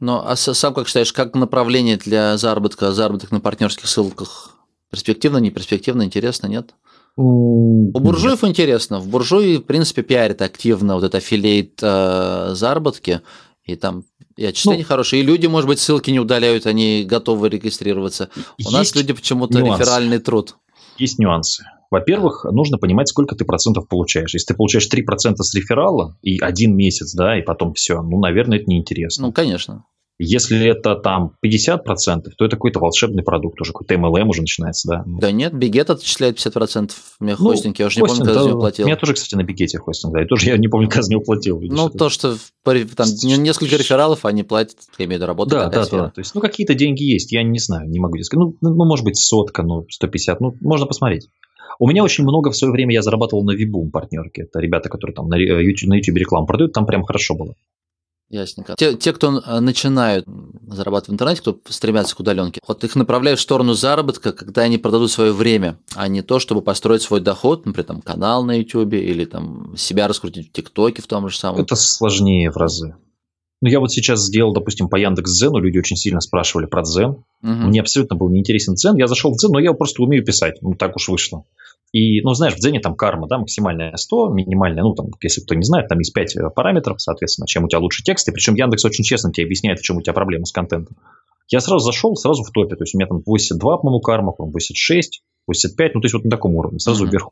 [0.00, 4.56] Ну, а сам как считаешь, как направление для заработка, заработок на партнерских ссылках?
[4.90, 6.74] Перспективно, не перспективно, интересно, нет?
[7.16, 8.50] У буржуев Нет.
[8.50, 8.98] интересно.
[8.98, 13.20] В буржуи, в принципе, пиарят активно вот это аффилейт э, заработки.
[13.62, 14.04] И там
[14.36, 15.22] и отчисления ну, хорошие.
[15.22, 18.30] И люди, может быть, ссылки не удаляют, они готовы регистрироваться.
[18.64, 20.56] У нас люди почему-то реферальный труд.
[20.98, 21.64] Есть нюансы.
[21.90, 24.34] Во-первых, нужно понимать, сколько ты процентов получаешь.
[24.34, 28.58] Если ты получаешь 3% с реферала и один месяц, да, и потом все, ну, наверное,
[28.58, 29.26] это неинтересно.
[29.26, 29.84] Ну, конечно.
[30.18, 31.78] Если это там 50%,
[32.38, 35.04] то это какой-то волшебный продукт уже, какой-то MLM уже начинается, да.
[35.06, 38.48] Да нет, Бигет отчисляет 50% мне ну, хостинг, я уже не помню, когда да, за
[38.48, 38.86] него платил.
[38.86, 41.22] Меня тоже, кстати, на Бигете хостинг, да, и тоже я не помню, когда за него
[41.22, 41.60] платил.
[41.60, 43.08] Ну, то, что там
[43.42, 45.50] несколько рефералов они платят, я имею в виду, работу.
[45.50, 48.40] Да, да, да, то есть, ну, какие-то деньги есть, я не знаю, не могу сказать.
[48.40, 51.28] Ну, ну, может быть, сотка, ну, 150, ну, можно посмотреть.
[51.78, 54.42] У меня очень много в свое время я зарабатывал на Вибум партнерке.
[54.42, 57.54] Это ребята, которые там на YouTube, на YouTube рекламу продают, там прям хорошо было.
[58.30, 58.74] Ясненько.
[58.76, 60.26] Те, те, кто э, начинают
[60.66, 64.78] зарабатывать в интернете, кто стремятся к удаленке, вот их направляют в сторону заработка, когда они
[64.78, 68.94] продадут свое время, а не то, чтобы построить свой доход, например, там, канал на YouTube
[68.94, 71.60] или там себя раскрутить в ТикТоке в том же самом.
[71.60, 72.96] Это сложнее в разы.
[73.60, 77.10] Ну, я вот сейчас сделал, допустим, по Яндекс.Дзену, люди очень сильно спрашивали про Дзен.
[77.10, 77.24] Угу.
[77.42, 78.96] Мне абсолютно был неинтересен Дзен.
[78.96, 80.60] Я зашел в Дзен, но я просто умею писать.
[80.60, 81.44] Ну, так уж вышло.
[81.94, 85.54] И, ну, знаешь, в Дзене там карма, да, максимальная 100, минимальная, ну, там, если кто
[85.54, 88.32] не знает, там есть 5 э, параметров, соответственно, чем у тебя лучше тексты.
[88.32, 90.96] Причем Яндекс очень честно тебе объясняет, в чем у тебя проблема с контентом.
[91.48, 92.74] Я сразу зашел, сразу в топе.
[92.74, 96.24] То есть у меня там 82, по-моему, карма, по-моему, 86, 85, ну, то есть вот
[96.24, 97.10] на таком уровне, сразу mm-hmm.
[97.10, 97.30] вверху.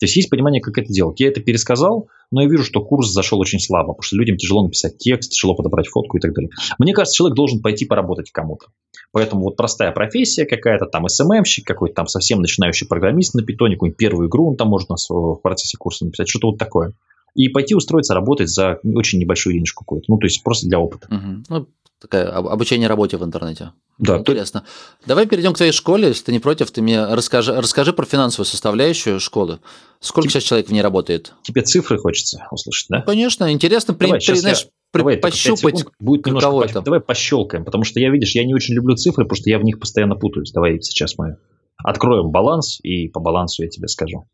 [0.00, 1.20] То есть есть понимание, как это делать.
[1.20, 4.64] Я это пересказал, но я вижу, что курс зашел очень слабо, потому что людям тяжело
[4.64, 6.50] написать текст, тяжело подобрать фотку и так далее.
[6.78, 8.66] Мне кажется, человек должен пойти поработать кому-то.
[9.12, 13.98] Поэтому вот простая профессия какая-то, там СММщик, какой-то там совсем начинающий программист на питоне, какую-нибудь
[13.98, 16.92] первую игру он там может в процессе курса написать, что-то вот такое.
[17.36, 20.06] И пойти устроиться работать за очень небольшую денежку какую-то.
[20.08, 21.08] Ну, то есть просто для опыта.
[21.08, 21.44] Угу.
[21.48, 21.66] Ну,
[22.04, 23.72] такая обучение работе в интернете.
[23.98, 24.18] Да.
[24.18, 24.64] Интересно.
[25.06, 28.46] Давай перейдем к твоей школе, если ты не против, ты мне расскажи, расскажи про финансовую
[28.46, 29.60] составляющую школы.
[30.00, 30.34] Сколько Тебе...
[30.34, 31.32] сейчас человек в ней работает?
[31.42, 32.98] Тебе цифры хочется услышать, да?
[32.98, 36.64] Ну, конечно, интересно, Давай, при, при, знаешь, при, Давай, пощупать, будет немножко по...
[36.64, 36.80] это.
[36.82, 39.64] Давай пощелкаем, потому что я, видишь, я не очень люблю цифры, потому что я в
[39.64, 40.52] них постоянно путаюсь.
[40.52, 41.38] Давай сейчас мы
[41.78, 44.26] откроем баланс, и по балансу я тебе скажу.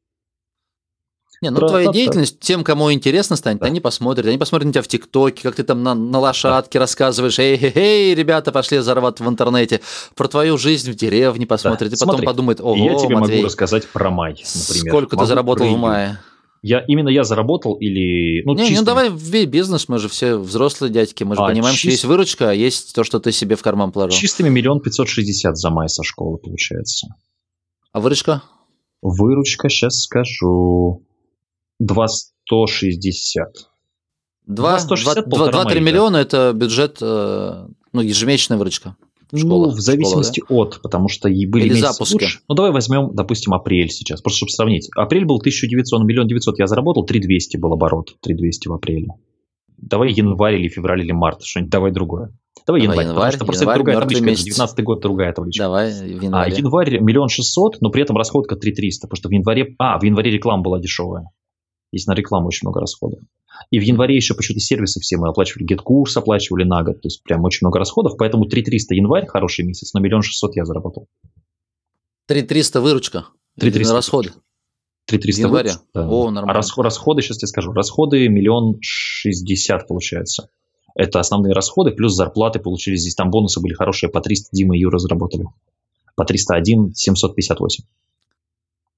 [1.42, 3.66] Не, ну твоя деятельность, тем, кому интересно станет, да.
[3.66, 4.26] они посмотрят.
[4.26, 6.82] Они посмотрят на тебя в ТикТоке, как ты там на, на лошадке да.
[6.82, 7.38] рассказываешь.
[7.38, 9.80] Эй, эй, эй, ребята, пошли зарабатывать в интернете.
[10.14, 11.90] Про твою жизнь в деревне посмотрят.
[11.90, 11.96] Да.
[11.96, 14.92] И потом Смотри, подумают, ого, Я тебе Матвей, могу рассказать про май, например.
[14.92, 16.20] Сколько могу ты заработал в мае?
[16.62, 18.42] Я, именно я заработал или...
[18.44, 18.78] Ну, не, чистыми...
[18.78, 21.80] ну давай в бизнес, мы же все взрослые дядьки, мы же а, понимаем, чист...
[21.80, 24.18] что есть выручка, а есть то, что ты себе в карман положил.
[24.18, 27.08] Чистыми миллион пятьсот шестьдесят за май со школы получается.
[27.92, 28.42] А выручка?
[29.00, 31.02] Выручка, сейчас скажу.
[31.80, 33.70] 2160.
[34.48, 38.96] 2-3 миллиона– это бюджет, э, ну, ежемесячная выручка.
[39.34, 40.76] Школа, ну, в зависимости школа, да?
[40.76, 42.14] от, потому что и были Или запуски.
[42.14, 42.40] лучше.
[42.48, 44.88] Ну, давай возьмем, допустим, апрель сейчас, просто чтобы сравнить.
[44.96, 49.08] Апрель был 1900, ну, миллион девятьсот я заработал, 3200 был оборот, 3200 в апреле.
[49.78, 52.36] Давай январь или февраль или март, что-нибудь, давай другое.
[52.66, 54.44] Давай, давай январь, январь, потому что просто январь, другая табличка, месяц.
[54.44, 55.62] 19 год другая табличка.
[55.62, 56.52] Давай, в январе.
[56.52, 60.02] А январь миллион шестьсот, но при этом расходка 3300, потому что в январе, а, в
[60.02, 61.30] январе реклама была дешевая.
[61.92, 63.20] Есть на рекламу очень много расходов.
[63.70, 67.22] И в январе еще почему-то сервисы все мы оплачивали, гет-курс оплачивали на год, то есть
[67.22, 71.08] прям очень много расходов, поэтому 3300 январь, хороший месяц, но миллион шестьсот я заработал.
[72.26, 73.26] 3300 выручка?
[73.58, 74.32] 3300 расходы?
[75.06, 75.74] 3300 января?
[75.92, 76.08] Да.
[76.08, 76.52] О, нормально.
[76.52, 80.48] А расход, расходы, сейчас я скажу, расходы миллион шестьдесят получается.
[80.94, 84.80] Это основные расходы, плюс зарплаты получили здесь, там бонусы были хорошие, по 300 Дима и
[84.80, 85.46] Юра заработали.
[86.16, 87.84] По 301 758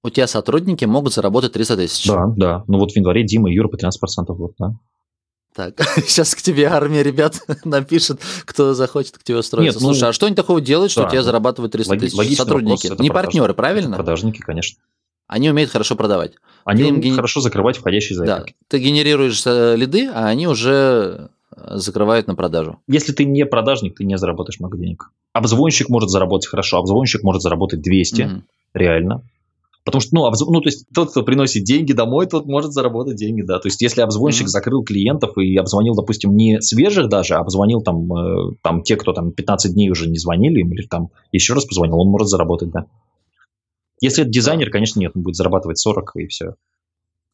[0.05, 2.07] у тебя сотрудники могут заработать 300 тысяч.
[2.09, 2.65] Да, да.
[2.67, 3.91] Ну вот в январе Дима и Юра по 13%
[4.29, 4.75] в год, да.
[5.55, 9.79] Так, сейчас к тебе армия ребят напишет, кто захочет к тебе устроиться.
[9.79, 12.37] Нет, ну, Слушай, а что они такого делают, что да, у тебя зарабатывают 300 тысяч?
[12.37, 13.97] Сотрудники, вопрос, не партнеры, правильно?
[13.97, 14.79] Продажники, конечно.
[15.29, 16.33] Они умеют хорошо продавать.
[16.65, 17.15] Они умеют ген...
[17.15, 18.55] хорошо закрывать входящие заявки.
[18.59, 22.81] Да, ты генерируешь э, лиды, а они уже э, закрывают на продажу.
[22.87, 25.11] Если ты не продажник, ты не заработаешь много денег.
[25.33, 28.43] Обзвонщик может заработать хорошо, обзвонщик может заработать 200, угу.
[28.75, 29.23] реально.
[29.85, 30.47] Потому что, ну, обзв...
[30.49, 33.59] ну, то есть тот, кто приносит деньги домой, тот может заработать деньги, да.
[33.59, 34.51] То есть, если обзвонщик mm-hmm.
[34.51, 39.13] закрыл клиентов и обзвонил, допустим, не свежих даже, а обзвонил там, э, там те, кто
[39.13, 42.71] там 15 дней уже не звонили им, или там еще раз позвонил, он может заработать,
[42.71, 42.87] да.
[44.01, 46.55] Если это дизайнер, конечно, нет, он будет зарабатывать 40 и все.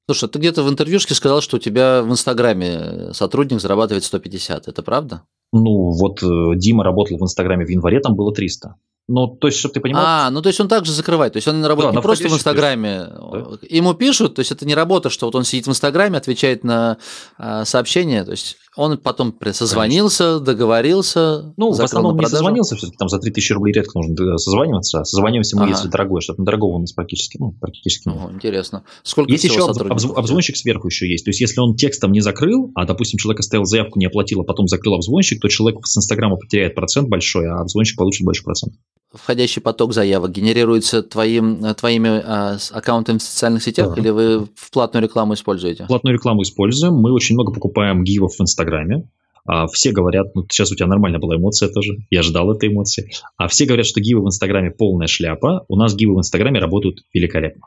[0.06, 4.68] Слушай, ты где-то в интервьюшке сказал, что у тебя в Инстаграме сотрудник зарабатывает 150.
[4.68, 5.22] Это правда?
[5.52, 8.74] Ну, вот э, Дима работал в Инстаграме в январе, там было 300.
[9.08, 10.04] Ну, то есть, чтобы ты понимал.
[10.06, 11.32] А, ну то есть он также закрывает.
[11.32, 13.06] То есть он работает да, не просто в Инстаграме.
[13.08, 13.58] Да?
[13.62, 16.98] Ему пишут, то есть это не работа, что вот он сидит в Инстаграме, отвечает на
[17.38, 18.22] а, сообщения.
[18.24, 21.52] То есть Он потом созвонился, договорился.
[21.56, 25.02] Ну, в основном не созвонился, все-таки там за 3000 рублей редко нужно созваниваться.
[25.02, 25.72] Созваниваемся мы, ага.
[25.72, 28.18] если дорогое, что-то дорогого у нас практически, ну, практически нет.
[28.30, 28.84] интересно.
[29.02, 31.24] Сколько есть еще обз- обзвонщик сверху еще есть.
[31.24, 34.44] То есть, если он текстом не закрыл, а, допустим, человек оставил заявку, не оплатил, а
[34.44, 38.74] потом закрыл обзвонщик, то человек с Инстаграма потеряет процент большой, а обзвонщик получит больше процент.
[39.10, 44.00] Входящий поток заявок генерируется твоим, э, твоими а, аккаунтами в социальных сетях да.
[44.00, 45.86] или вы в платную рекламу используете?
[45.86, 46.92] Платную рекламу используем.
[46.92, 49.08] Мы очень много покупаем гивов в Инстаграме.
[49.44, 53.10] А все говорят, ну сейчас у тебя нормальная была эмоция тоже, я ждал этой эмоции.
[53.38, 55.64] А все говорят, что гивы в Инстаграме полная шляпа.
[55.68, 57.62] У нас гивы в Инстаграме работают великолепно.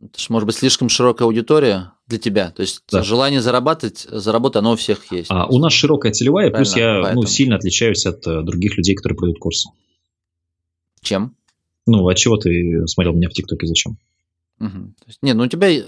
[0.00, 2.50] Это же, может быть, слишком широкая аудитория для тебя.
[2.50, 3.02] То есть да.
[3.02, 5.30] желание зарабатывать, заработать, оно у всех есть.
[5.30, 8.94] А у нас широкая целевая, Правильно, плюс я ну, сильно отличаюсь от э, других людей,
[8.94, 9.70] которые продают курсы.
[11.00, 11.34] Чем?
[11.86, 13.96] Ну, а чего ты смотрел меня в ТикТоке, зачем?
[14.60, 14.94] Угу.
[15.22, 15.84] Не, ну у тебя я,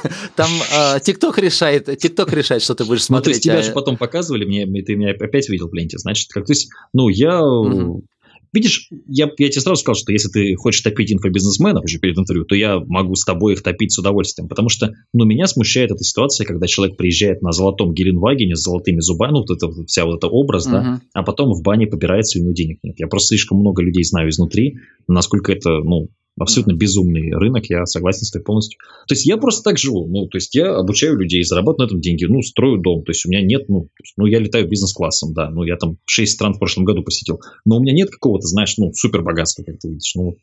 [0.36, 3.26] там а, ТикТок решает, ТикТок решает, что ты будешь смотреть.
[3.26, 3.62] Ну, то есть тебя а...
[3.62, 7.08] же потом показывали, мне, ты меня опять видел в ленте, значит, как то есть, ну
[7.08, 8.04] я угу.
[8.52, 12.44] Видишь, я, я тебе сразу сказал, что если ты хочешь топить инфобизнесменов уже перед интервью,
[12.44, 14.48] то я могу с тобой их топить с удовольствием.
[14.48, 19.00] Потому что, ну, меня смущает эта ситуация, когда человек приезжает на золотом Геленвагене с золотыми
[19.00, 20.70] зубами, ну, вот это вся вот эта образ, uh-huh.
[20.70, 22.94] да, а потом в бане побирается, и у него денег нет.
[22.98, 26.08] Я просто слишком много людей знаю изнутри, насколько это, ну,
[26.38, 28.78] абсолютно безумный рынок, я согласен с тобой полностью.
[29.06, 32.00] То есть я просто так живу, ну, то есть я обучаю людей, зарабатываю на этом
[32.00, 35.50] деньги, ну, строю дом, то есть у меня нет, ну, ну, я летаю бизнес-классом, да,
[35.50, 38.76] ну, я там 6 стран в прошлом году посетил, но у меня нет какого-то, знаешь,
[38.78, 40.36] ну, супер богатства, как ты видишь, ну,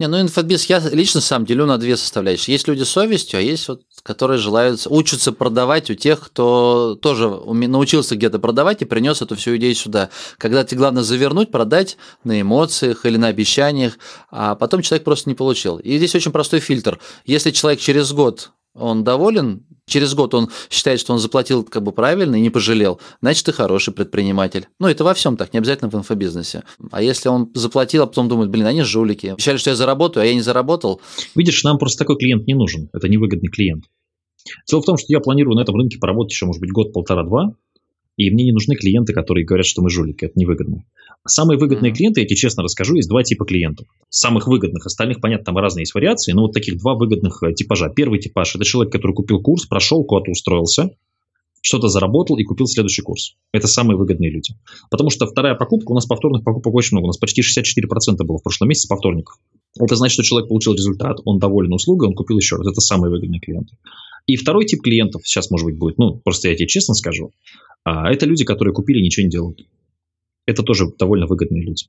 [0.00, 2.52] не, ну инфобиз я лично сам делю на две составляющие.
[2.54, 7.28] Есть люди с совестью, а есть вот, которые желают, учатся продавать у тех, кто тоже
[7.28, 10.10] научился где-то продавать и принес эту всю идею сюда.
[10.36, 13.96] Когда тебе главное завернуть, продать на эмоциях или на обещаниях,
[14.30, 15.76] а потом человек просто не получил.
[15.78, 16.98] И здесь очень простой фильтр.
[17.24, 21.92] Если человек через год он доволен, через год он считает, что он заплатил как бы
[21.92, 24.66] правильно и не пожалел, значит, ты хороший предприниматель.
[24.80, 26.64] Ну, это во всем так, не обязательно в инфобизнесе.
[26.90, 30.26] А если он заплатил, а потом думает, блин, они жулики, обещали, что я заработаю, а
[30.26, 31.00] я не заработал.
[31.34, 33.84] Видишь, нам просто такой клиент не нужен, это невыгодный клиент.
[34.68, 37.54] Дело в том, что я планирую на этом рынке поработать еще, может быть, год, полтора-два,
[38.16, 40.24] и мне не нужны клиенты, которые говорят, что мы жулики.
[40.24, 40.84] Это невыгодно.
[41.26, 41.96] Самые выгодные mm-hmm.
[41.96, 43.86] клиенты, я тебе честно расскажу, есть два типа клиентов.
[44.10, 47.88] Самых выгодных, остальных, понятно, там разные есть вариации, но вот таких два выгодных э, типажа.
[47.88, 50.90] Первый типаж– это человек, который купил курс, прошел, куда-то устроился,
[51.62, 53.36] что-то заработал и купил следующий курс.
[53.52, 54.52] Это самые выгодные люди.
[54.90, 57.04] Потому что вторая покупка, у нас повторных покупок очень много.
[57.04, 59.38] У нас почти 64% было в прошлом месяце повторников.
[59.80, 62.66] Это значит, что человек получил результат, он доволен услугой, он купил еще раз.
[62.66, 63.76] Это самые выгодные клиенты.
[64.26, 67.32] И второй тип клиентов, сейчас, может быть, будет, ну, просто я тебе честно скажу,
[67.82, 69.60] а это люди, которые купили и ничего не делают.
[70.46, 71.86] Это тоже довольно выгодные люди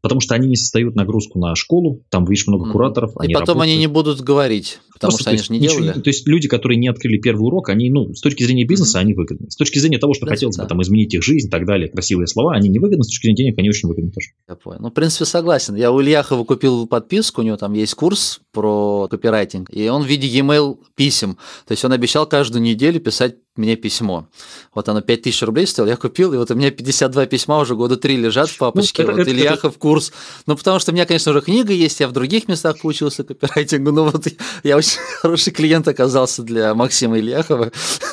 [0.00, 3.12] потому что они не создают нагрузку на школу, там, видишь, много кураторов.
[3.22, 3.62] И потом работают.
[3.62, 6.00] они не будут говорить, потому Просто, что они же не делали.
[6.00, 9.02] то есть люди, которые не открыли первый урок, они, ну, с точки зрения бизнеса, mm-hmm.
[9.02, 9.50] они выгодны.
[9.50, 10.64] С точки зрения того, что да, хотелось да.
[10.64, 13.26] бы там изменить их жизнь и так далее, красивые слова, они не выгодны, с точки
[13.26, 14.28] зрения денег они очень выгодны тоже.
[14.48, 14.80] Я понял.
[14.80, 15.76] Ну, в принципе, согласен.
[15.76, 20.06] Я у Ильяхова купил подписку, у него там есть курс про копирайтинг, и он в
[20.06, 21.38] виде e-mail писем.
[21.66, 24.28] То есть он обещал каждую неделю писать мне письмо.
[24.74, 27.96] Вот оно 5000 рублей стоило, я купил, и вот у меня 52 письма уже года
[27.96, 29.02] три лежат в папочке.
[29.02, 29.80] Ну, это, вот это, Ильяхов это...
[29.80, 30.12] курс.
[30.46, 33.90] Ну, потому что у меня, конечно, уже книга есть, я в других местах поучился копирайтингу,
[33.92, 34.26] но вот
[34.62, 34.87] я очень
[35.20, 37.70] хороший клиент оказался для Максима Ильяхова.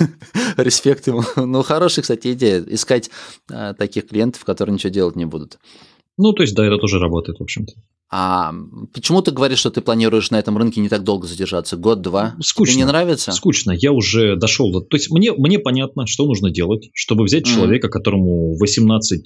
[0.57, 1.23] Респект ему.
[1.35, 3.09] Ну, хорошая, кстати, идея, искать
[3.51, 5.57] а, таких клиентов, которые ничего делать не будут.
[6.17, 7.73] Ну, то есть, да, это тоже работает, в общем-то.
[8.11, 8.53] А
[8.93, 11.75] почему ты говоришь, что ты планируешь на этом рынке не так долго задержаться?
[11.75, 12.35] Год-два?
[12.39, 12.73] Скучно.
[12.73, 13.31] Тебе не нравится?
[13.31, 13.71] Скучно.
[13.71, 14.81] Я уже дошел до...
[14.81, 17.53] То есть мне, мне понятно, что нужно делать, чтобы взять mm-hmm.
[17.53, 19.19] человека, которому 18-30.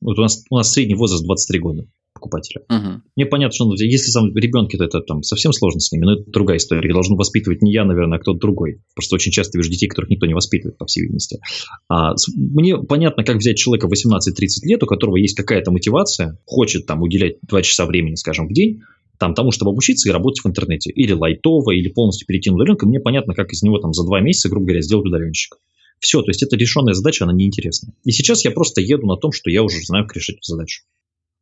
[0.00, 1.86] Вот у нас, у нас средний возраст 23 года
[2.18, 2.62] покупателя.
[2.68, 3.02] Угу.
[3.16, 6.30] Мне понятно, что если сам ребенки, то это там совсем сложно с ними, но это
[6.30, 6.92] другая история.
[6.92, 8.82] Должен воспитывать не я, наверное, а кто-то другой.
[8.94, 11.38] Просто очень часто вижу детей, которых никто не воспитывает, по всей видимости.
[11.88, 17.02] А, мне понятно, как взять человека 18-30 лет, у которого есть какая-то мотивация, хочет там
[17.02, 18.82] уделять 2 часа времени, скажем, в день,
[19.18, 20.90] там, тому, чтобы обучиться и работать в интернете.
[20.90, 22.86] Или лайтово, или полностью перейти на удаленку.
[22.86, 25.58] Мне понятно, как из него там за два месяца, грубо говоря, сделать удаленщика.
[26.00, 27.92] Все, то есть это решенная задача, она неинтересна.
[28.04, 30.82] И сейчас я просто еду на том, что я уже знаю, как решить эту задачу.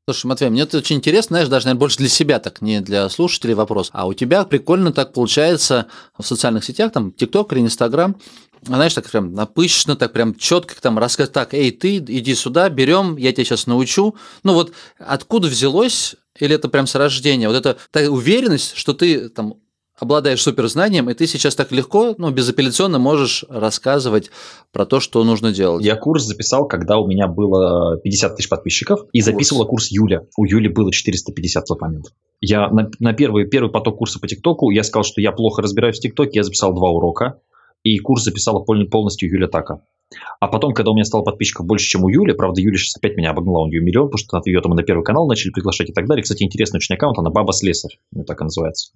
[0.09, 3.09] Слушай, Матвей, мне это очень интересно, знаешь, даже, наверное, больше для себя так, не для
[3.09, 3.91] слушателей вопрос.
[3.93, 8.15] А у тебя прикольно так получается в социальных сетях, там, ТикТок или Инстаграм,
[8.63, 13.17] знаешь, так прям напыщенно, так прям четко там рассказать, так, эй, ты, иди сюда, берем,
[13.17, 14.15] я тебя сейчас научу.
[14.45, 19.55] Ну вот откуда взялось, или это прям с рождения, вот эта уверенность, что ты там
[19.99, 24.31] обладаешь суперзнанием, и ты сейчас так легко, ну, безапелляционно можешь рассказывать
[24.73, 25.85] про то, что нужно делать.
[25.85, 29.25] Я курс записал, когда у меня было 50 тысяч подписчиков, и курс.
[29.25, 30.23] записывала курс Юля.
[30.37, 32.07] У Юли было 450 в тот момент.
[32.41, 35.99] Я на, на первый, первый поток курса по ТикТоку, я сказал, что я плохо разбираюсь
[35.99, 37.41] в ТикТоке, я записал два урока,
[37.83, 39.81] и курс записала полностью Юля Така.
[40.39, 43.17] А потом, когда у меня стало подписчиков больше, чем у Юли, правда, Юля сейчас опять
[43.17, 45.93] меня обогнала, у нее миллион, потому что ее там на первый канал начали приглашать и
[45.93, 46.23] так далее.
[46.23, 48.93] Кстати, интересный очень аккаунт, она Баба Слесарь, ну, так и называется.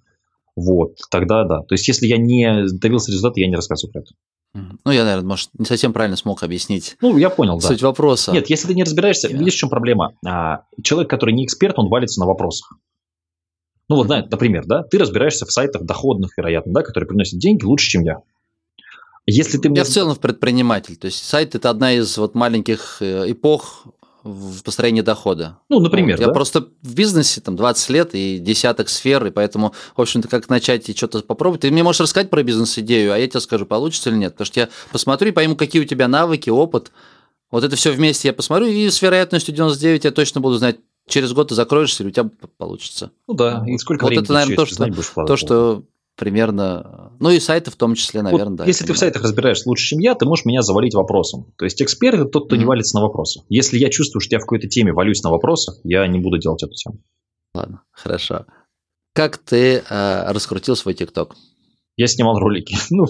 [0.55, 1.59] Вот, тогда да.
[1.61, 4.11] То есть, если я не добился результата, я не рассказываю про это.
[4.53, 6.97] Ну, я, наверное, может, не совсем правильно смог объяснить.
[7.01, 7.67] Ну, я понял, да.
[7.67, 8.33] Суть вопроса.
[8.33, 9.37] Нет, если ты не разбираешься, yeah.
[9.37, 10.13] видишь, в чем проблема?
[10.25, 12.73] А, человек, который не эксперт, он валится на вопросах.
[13.87, 17.63] Ну, вот, знаете, например, да, ты разбираешься в сайтах доходных, вероятно, да, которые приносят деньги
[17.63, 18.17] лучше, чем я.
[19.25, 19.79] Если ты мне...
[19.79, 20.97] Я в целом предприниматель.
[20.97, 23.87] То есть сайт это одна из вот маленьких э, эпох
[24.23, 25.57] в построении дохода.
[25.69, 26.25] Ну, например, вот.
[26.27, 30.49] Я просто в бизнесе там 20 лет и десяток сфер, и поэтому, в общем-то, как
[30.49, 31.61] начать и что-то попробовать.
[31.61, 34.33] Ты мне можешь рассказать про бизнес-идею, а я тебе скажу, получится или нет.
[34.33, 36.91] Потому что я посмотрю и пойму, какие у тебя навыки, опыт.
[37.49, 41.33] Вот это все вместе я посмотрю, и с вероятностью 99 я точно буду знать, через
[41.33, 43.11] год ты закроешься, или у тебя получится.
[43.27, 45.83] Ну да, и сколько вот это, наверное, то, что, то, что
[46.21, 48.65] примерно, ну и сайты в том числе, наверное, вот да.
[48.65, 51.51] Если ты в сайтах разбираешься лучше, чем я, ты можешь меня завалить вопросом.
[51.57, 52.59] То есть эксперт это тот, кто mm-hmm.
[52.59, 53.43] не валится на вопросах.
[53.49, 56.61] Если я чувствую, что я в какой-то теме валюсь на вопросах, я не буду делать
[56.61, 56.99] эту тему.
[57.55, 58.45] Ладно, хорошо.
[59.13, 61.35] Как ты э, раскрутил свой ТикТок?
[61.97, 62.77] Я снимал ролики.
[62.91, 63.07] Ну,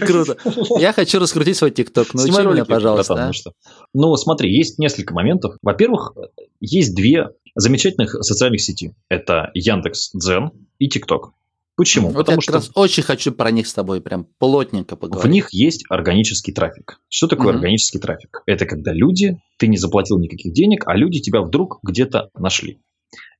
[0.00, 0.38] Круто.
[0.78, 2.14] Я хочу раскрутить свой ТикТок.
[2.14, 3.16] Научи Снимай меня, пожалуйста.
[3.16, 3.50] Братан, а?
[3.92, 5.56] Ну, смотри, есть несколько моментов.
[5.60, 6.14] Во-первых,
[6.58, 8.94] есть две замечательных социальных сети.
[9.10, 11.34] Это Яндекс Дзен и ТикТок.
[11.80, 12.08] Почему?
[12.08, 15.24] Вот Потому я что раз очень хочу про них с тобой прям плотненько поговорить.
[15.24, 17.00] В них есть органический трафик.
[17.08, 17.54] Что такое угу.
[17.54, 18.42] органический трафик?
[18.44, 22.82] Это когда люди, ты не заплатил никаких денег, а люди тебя вдруг где-то нашли.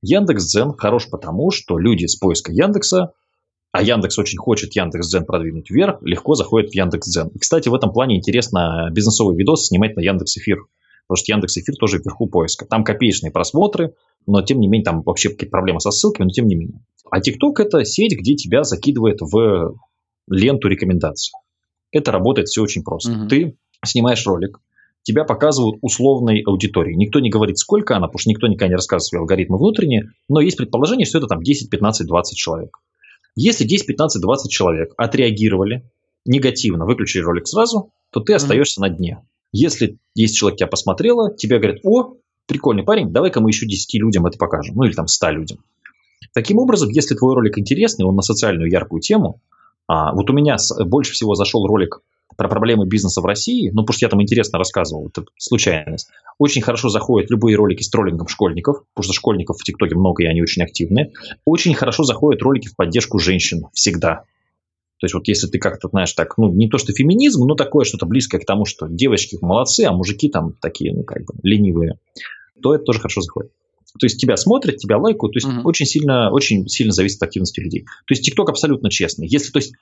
[0.00, 3.12] Яндекс.Дзен хорош потому, что люди с поиска Яндекса,
[3.72, 7.28] а Яндекс очень хочет Яндекс.Дзен продвинуть вверх, легко заходят в Яндекс.Дзен.
[7.34, 10.60] И, кстати, в этом плане интересно бизнесовый видос снимать на Яндекс.Эфир.
[11.06, 12.64] Потому что Яндекс.Эфир тоже вверху поиска.
[12.64, 13.92] Там копеечные просмотры,
[14.26, 16.80] но тем не менее там вообще какие-то проблемы со ссылками, но тем не менее.
[17.10, 19.76] А TikTok это сеть, где тебя закидывает в
[20.28, 21.32] ленту рекомендаций.
[21.92, 23.12] Это работает все очень просто.
[23.12, 23.28] Угу.
[23.28, 24.60] Ты снимаешь ролик,
[25.02, 26.94] тебя показывают условной аудитории.
[26.94, 30.40] Никто не говорит, сколько она, потому что никто никогда не рассказывает свои алгоритмы внутренние, но
[30.40, 32.78] есть предположение, что это там 10, 15, 20 человек.
[33.36, 35.84] Если 10, 15, 20 человек отреагировали
[36.24, 39.24] негативно, выключили ролик сразу, то ты остаешься на дне.
[39.52, 42.14] Если 10 человек тебя посмотрело, тебе говорят, о,
[42.46, 45.58] прикольный парень, давай-ка мы еще 10 людям это покажем, ну или там 100 людям.
[46.34, 49.40] Таким образом, если твой ролик интересный, он на социальную яркую тему,
[49.86, 50.56] а, вот у меня
[50.86, 52.00] больше всего зашел ролик
[52.36, 56.08] про проблемы бизнеса в России, ну, потому что я там интересно рассказывал, это случайность.
[56.38, 60.26] Очень хорошо заходят любые ролики с троллингом школьников, потому что школьников в ТикТоке много, и
[60.26, 61.12] они очень активные.
[61.44, 64.24] Очень хорошо заходят ролики в поддержку женщин, всегда.
[65.00, 67.84] То есть вот если ты как-то, знаешь, так, ну, не то что феминизм, но такое
[67.84, 71.98] что-то близкое к тому, что девочки молодцы, а мужики там такие, ну, как бы, ленивые,
[72.62, 73.50] то это тоже хорошо заходит.
[73.98, 75.62] То есть тебя смотрят, тебя лайкают, то есть uh-huh.
[75.64, 77.82] очень сильно, очень сильно зависит от активности людей.
[78.06, 79.26] То есть TikTok абсолютно честный.
[79.26, 79.72] Если, то есть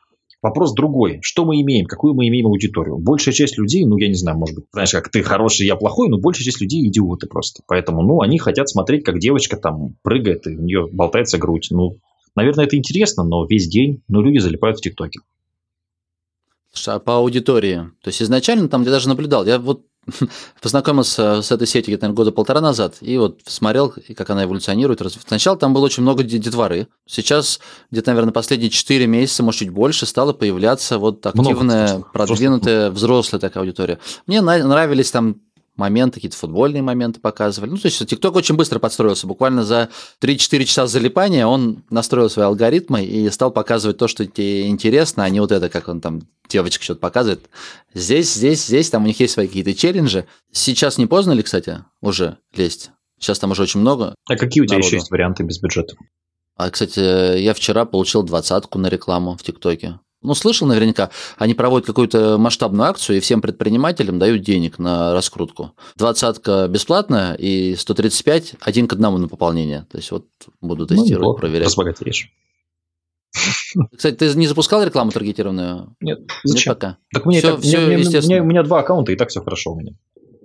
[0.40, 1.18] Вопрос другой.
[1.20, 1.86] Что мы имеем?
[1.86, 2.98] Какую мы имеем аудиторию?
[2.98, 6.08] Большая часть людей, ну, я не знаю, может быть, знаешь, как ты хороший, я плохой,
[6.08, 7.62] но большая часть людей идиоты просто.
[7.66, 11.68] Поэтому, ну, они хотят смотреть, как девочка там прыгает, и у нее болтается грудь.
[11.70, 11.98] Ну,
[12.36, 15.18] наверное, это интересно, но весь день, ну, люди залипают в ТикТоке.
[16.86, 17.90] А по аудитории?
[18.02, 19.82] То есть изначально там я даже наблюдал, я вот
[20.60, 25.00] познакомился с этой сетью где-то года полтора назад, и вот смотрел, как она эволюционирует.
[25.26, 26.88] Сначала там было очень много детворы.
[27.06, 32.90] Сейчас, где-то, наверное, последние 4 месяца, может, чуть больше, стало появляться вот активная, много, продвинутая,
[32.90, 33.98] взрослая такая аудитория.
[34.26, 35.36] Мне нравились там
[35.78, 37.70] моменты, какие-то футбольные моменты показывали.
[37.70, 39.26] Ну, то есть TikTok очень быстро подстроился.
[39.26, 39.88] Буквально за
[40.20, 45.28] 3-4 часа залипания он настроил свои алгоритмы и стал показывать то, что тебе интересно, а
[45.30, 47.48] не вот это, как он там девочка что-то показывает.
[47.94, 50.26] Здесь, здесь, здесь, там у них есть свои какие-то челленджи.
[50.52, 52.90] Сейчас не поздно ли, кстати, уже лезть?
[53.18, 54.14] Сейчас там уже очень много.
[54.28, 54.86] А какие у тебя народу.
[54.86, 55.96] еще есть варианты без бюджета?
[56.56, 60.00] А, кстати, я вчера получил двадцатку на рекламу в ТикТоке.
[60.20, 65.72] Ну, слышал наверняка, они проводят какую-то масштабную акцию и всем предпринимателям дают денег на раскрутку.
[65.94, 69.86] Двадцатка бесплатная и 135 один к одному на пополнение.
[69.90, 70.26] То есть вот
[70.60, 71.68] буду ну, тестировать, ну, проверять.
[71.68, 72.32] Разбогатеешь.
[73.96, 75.94] Кстати, ты не запускал рекламу таргетированную?
[76.00, 76.20] Нет.
[76.42, 76.72] Зачем?
[76.72, 76.96] Нет пока.
[77.12, 79.72] Так мне, все, так, все, мне, мне, у меня два аккаунта, и так все хорошо
[79.72, 79.92] у меня.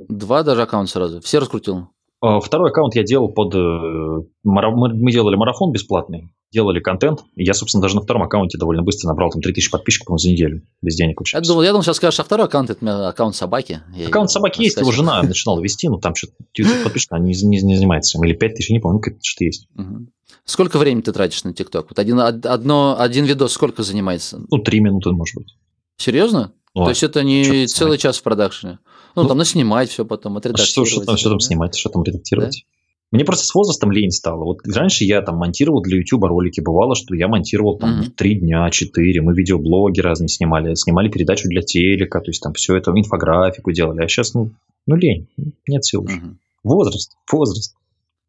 [0.08, 1.22] Два даже аккаунта сразу.
[1.22, 1.88] Все раскрутил?
[2.24, 3.54] А, второй аккаунт я делал под...
[3.54, 7.24] Э, мы делали марафон бесплатный делали контент.
[7.36, 10.62] Я, собственно, даже на втором аккаунте довольно быстро набрал там 3000 подписчиков за неделю.
[10.84, 11.38] Без денег вообще.
[11.38, 13.82] Я думал, я думал, сейчас скажешь, а второй аккаунт это аккаунт собаки.
[13.96, 17.34] Я аккаунт собаки есть, его жена начинала вести, но там что-то 900 подписчиков, она не,
[17.34, 18.24] не, не занимается.
[18.24, 19.68] Или 5000, не помню, как что есть.
[19.76, 20.08] Угу.
[20.46, 21.88] Сколько времени ты тратишь на ТикТок?
[21.90, 24.40] Вот один, одно, один видос сколько занимается?
[24.50, 25.56] Ну, три минуты, может быть.
[25.98, 26.54] Серьезно?
[26.76, 28.00] Ну, То есть это не целый снимать?
[28.00, 28.80] час в продакшене?
[29.16, 30.88] Ну, ну, там наснимать все потом, отредактировать.
[30.88, 32.66] А что, что, там, что там снимать, что там редактировать?
[33.12, 34.44] Мне просто с возрастом лень стало.
[34.44, 36.62] Вот раньше я там монтировал для YouTube ролики.
[36.62, 39.22] Бывало, что я монтировал там три дня, четыре.
[39.22, 40.74] Мы видеоблоги разные снимали.
[40.74, 42.22] Снимали передачу для телека.
[42.22, 44.04] То есть там все это, инфографику делали.
[44.04, 44.50] А сейчас, ну,
[44.88, 45.28] ну лень.
[45.68, 46.16] Нет сил уже.
[46.16, 46.40] Мгм.
[46.64, 47.76] Возраст, возраст.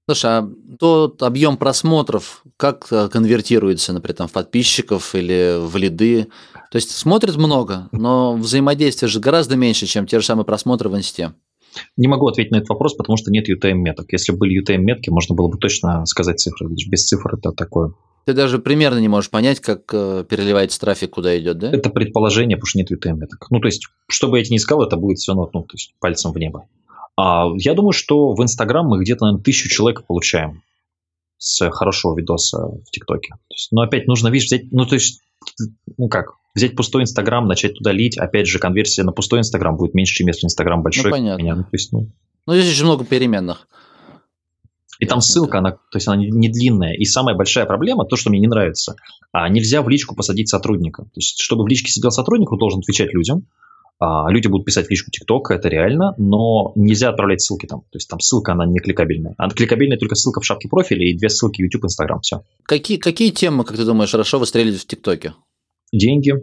[0.07, 6.29] Слушай, а тот объем просмотров как э, конвертируется, например, там, в подписчиков или в лиды?
[6.71, 10.97] То есть смотрят много, но взаимодействие же гораздо меньше, чем те же самые просмотры в
[10.97, 11.33] инсте.
[11.97, 14.13] Не могу ответить на этот вопрос, потому что нет UTM-меток.
[14.13, 16.69] Если бы были UTM-метки, можно было бы точно сказать цифры.
[16.69, 17.95] Без цифр это такое.
[18.27, 21.71] Ты даже примерно не можешь понять, как э, переливается трафик, куда идет, да?
[21.71, 23.47] Это предположение, потому что нет UTM-меток.
[23.51, 25.95] Ну, то есть, что бы я ни сказал, это будет все равно, ну, то есть,
[26.01, 26.67] пальцем в небо.
[27.17, 30.63] А я думаю, что в Инстаграм мы где-то, наверное, тысячу человек получаем
[31.39, 33.35] с хорошего видоса в ТикТоке.
[33.71, 35.21] Но опять нужно, видишь, взять, ну, то есть,
[35.97, 39.95] ну как, взять пустой Инстаграм, начать туда лить, опять же, конверсия на пустой Инстаграм будет
[39.95, 41.05] меньше, чем если Инстаграм большой.
[41.05, 41.43] как у понятно.
[41.43, 41.55] меня.
[41.57, 42.09] Ну, то есть, ну,
[42.47, 43.69] Ну, здесь очень много переменных.
[45.01, 46.95] И там ссылка, она, то есть она не, не длинная.
[46.95, 48.95] И самая большая проблема, то, что мне не нравится,
[49.33, 51.03] а, нельзя в личку посадить сотрудника.
[51.03, 53.47] То есть, чтобы в личке сидел сотрудник, он должен отвечать людям.
[54.07, 57.81] А, люди будут писать личку ТикТока, это реально, но нельзя отправлять ссылки там.
[57.91, 59.35] То есть там ссылка, она не кликабельная.
[59.39, 62.43] Она кликабельная только ссылка в шапке профиля и две ссылки YouTube, Instagram, все.
[62.65, 65.33] Какие, какие темы, как ты думаешь, хорошо выстрелили в ТикТоке?
[65.93, 66.35] Деньги,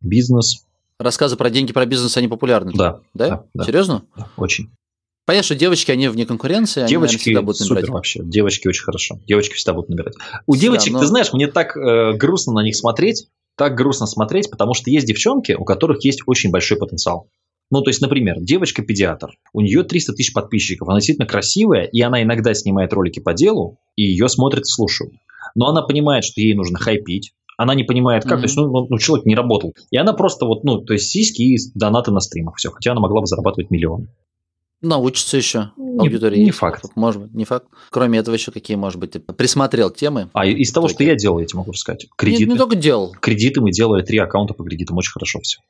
[0.00, 0.66] бизнес,
[0.98, 2.72] Рассказы про деньги, про бизнес, они популярны?
[2.74, 3.28] да, Да?
[3.28, 3.64] да, да.
[3.64, 4.02] Серьезно?
[4.16, 4.68] да, очень.
[5.24, 7.90] Понятно, что девочки, они вне конкуренции, они, наверное, Девочки всегда будут супер набирать.
[7.90, 8.20] вообще.
[8.22, 9.18] Девочки очень хорошо.
[9.26, 10.14] Девочки всегда будут набирать.
[10.46, 13.28] У Всегда, девочек, но- ты знаешь, мне так э, грустно на них смотреть,
[13.60, 17.28] так грустно смотреть, потому что есть девчонки, у которых есть очень большой потенциал.
[17.70, 22.22] Ну, то есть, например, девочка-педиатр, у нее 300 тысяч подписчиков, она действительно красивая, и она
[22.22, 25.12] иногда снимает ролики по делу, и ее смотрят и слушают.
[25.54, 28.40] Но она понимает, что ей нужно хайпить, она не понимает, как, Мгм.
[28.40, 29.74] то есть, ну, ну, ну, человек не работал.
[29.90, 33.02] И она просто вот, ну, то есть, сиськи и донаты на стримах, все, хотя она
[33.02, 34.08] могла бы зарабатывать миллион.
[34.82, 35.72] Научится еще.
[35.76, 36.58] Не- Аудитория не есть.
[36.58, 36.84] факт.
[36.94, 37.66] Может быть, не факт.
[37.90, 40.30] Кроме этого еще какие, может быть, ты присмотрел темы?
[40.32, 42.04] А из того, что я делал, я тебе могу рассказать.
[42.04, 42.50] Не, Кредиты.
[42.50, 43.14] не только делал.
[43.20, 45.60] кредиты мы делали, три аккаунта по кредитам, очень хорошо все.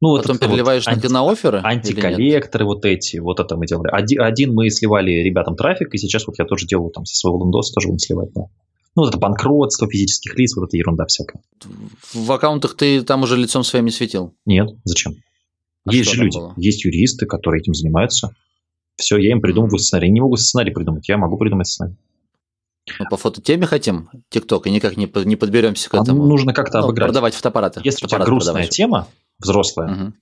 [0.00, 1.60] Ну, Потом вот переливаешь на, анти- на нет?
[1.62, 3.88] Антиколлекторы вот эти, вот это мы делали.
[3.92, 7.38] Один, один мы сливали ребятам трафик, и сейчас вот я тоже делаю там со своего
[7.44, 8.42] лендоса, тоже будем сливать, да.
[8.96, 11.40] Ну, вот это банкротство физических лиц, вот эта ерунда всякая.
[12.14, 14.34] В аккаунтах ты там уже лицом своим не светил.
[14.46, 15.14] Нет, зачем?
[15.86, 16.54] А есть же люди, было?
[16.56, 18.34] есть юристы, которые этим занимаются.
[18.96, 20.08] Все, я им придумываю сценарий.
[20.08, 21.96] Я не могу сценарий придумать, я могу придумать сценарий.
[22.98, 26.26] Мы по фототеме хотим ТикТок, и никак не, не подберемся к А этому.
[26.26, 27.06] нужно как-то Ну, обыграть.
[27.08, 27.80] продавать фотоаппараты.
[27.84, 28.70] Если у тебя Фотоаппараты грустная продавать.
[28.76, 29.08] тема,
[29.38, 30.14] взрослая, Мгм.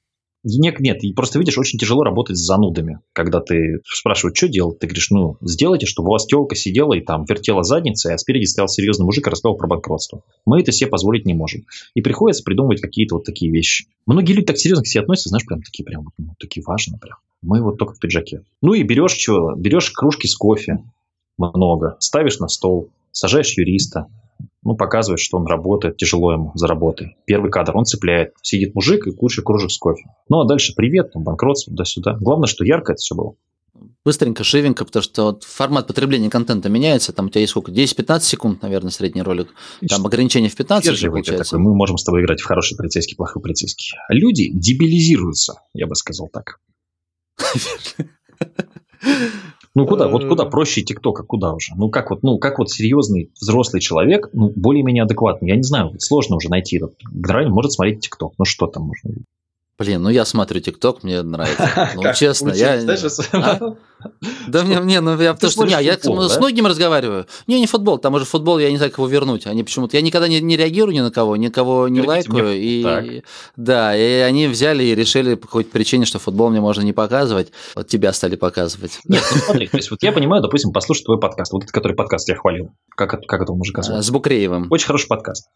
[0.45, 4.79] Нет, нет, и просто видишь, очень тяжело работать с занудами, когда ты спрашиваешь, что делать,
[4.79, 8.45] ты говоришь, ну, сделайте, чтобы у вас телка сидела и там вертела задницей, а спереди
[8.45, 10.23] стоял серьезный мужик и рассказывал про банкротство.
[10.47, 11.67] Мы это себе позволить не можем.
[11.95, 13.87] И приходится придумывать какие-то вот такие вещи.
[14.07, 17.19] Многие люди так серьезно к себе относятся, знаешь, прям такие прям, ну, такие важные прям.
[17.43, 18.43] Мы вот только в пиджаке.
[18.63, 19.55] Ну и берешь что?
[19.57, 20.85] Берешь кружки с кофе,
[21.37, 24.07] много, ставишь на стол, сажаешь юриста,
[24.63, 27.17] ну, показывает, что он работает, тяжело ему за работой.
[27.25, 28.35] Первый кадр, он цепляет.
[28.43, 30.05] Сидит мужик и куча кружек с кофе.
[30.29, 32.17] Ну, а дальше привет, там, банкротство, туда-сюда.
[32.21, 33.35] Главное, что ярко это все было.
[34.05, 37.13] Быстренько, живенько, потому что вот формат потребления контента меняется.
[37.13, 37.71] Там у тебя есть сколько?
[37.71, 39.49] 10-15 секунд, наверное, средний ролик.
[39.89, 41.53] Там ограничение в 15 же получается.
[41.53, 41.65] такой.
[41.65, 43.93] Мы можем с тобой играть в хороший полицейский, плохой полицейский.
[44.09, 46.61] Люди дебилизируются, я бы сказал так.
[49.75, 51.73] Ну куда, вот куда проще ТикТока, куда уже?
[51.77, 55.95] Ну как вот, ну как вот серьезный взрослый человек, ну более-менее адекватный, я не знаю,
[55.99, 56.77] сложно уже найти.
[56.77, 56.95] этот.
[57.11, 59.11] Генерально может смотреть ТикТок, ну что там можно?
[59.79, 61.91] Блин, ну я смотрю ТикТок, мне нравится.
[61.95, 62.81] Ну, честно, я...
[63.33, 63.77] А?
[64.49, 67.27] Да мне, мне, ну я потому что не, я футбол, с многими разговариваю.
[67.47, 69.47] Не, не футбол, там уже футбол, я не знаю, как его вернуть.
[69.47, 69.97] Они почему-то.
[69.97, 72.55] Я никогда не, реагирую ни на кого, никого не лайкаю.
[72.55, 73.23] И,
[73.57, 77.53] да, и они взяли и решили по какой-то причине, что футбол мне можно не показывать.
[77.77, 78.99] Вот тебя стали показывать.
[79.05, 81.95] Нет, ну смотри, то есть вот я понимаю, допустим, послушать твой подкаст, вот этот, который
[81.95, 82.73] подкаст я хвалил.
[82.97, 84.05] Как, как этого мужика зовут?
[84.05, 84.67] С Букреевым.
[84.71, 85.49] Очень хороший подкаст.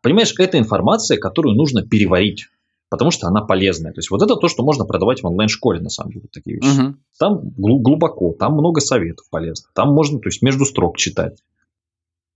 [0.00, 2.46] Понимаешь, это информация, которую нужно переварить,
[2.90, 3.92] потому что она полезная.
[3.92, 6.56] То есть вот это то, что можно продавать в онлайн-школе, на самом деле, вот такие
[6.56, 6.68] вещи.
[6.80, 7.00] Мгм.
[7.18, 9.70] Там глу- глубоко, там много советов полезных.
[9.74, 11.38] Там можно, то есть между строк читать.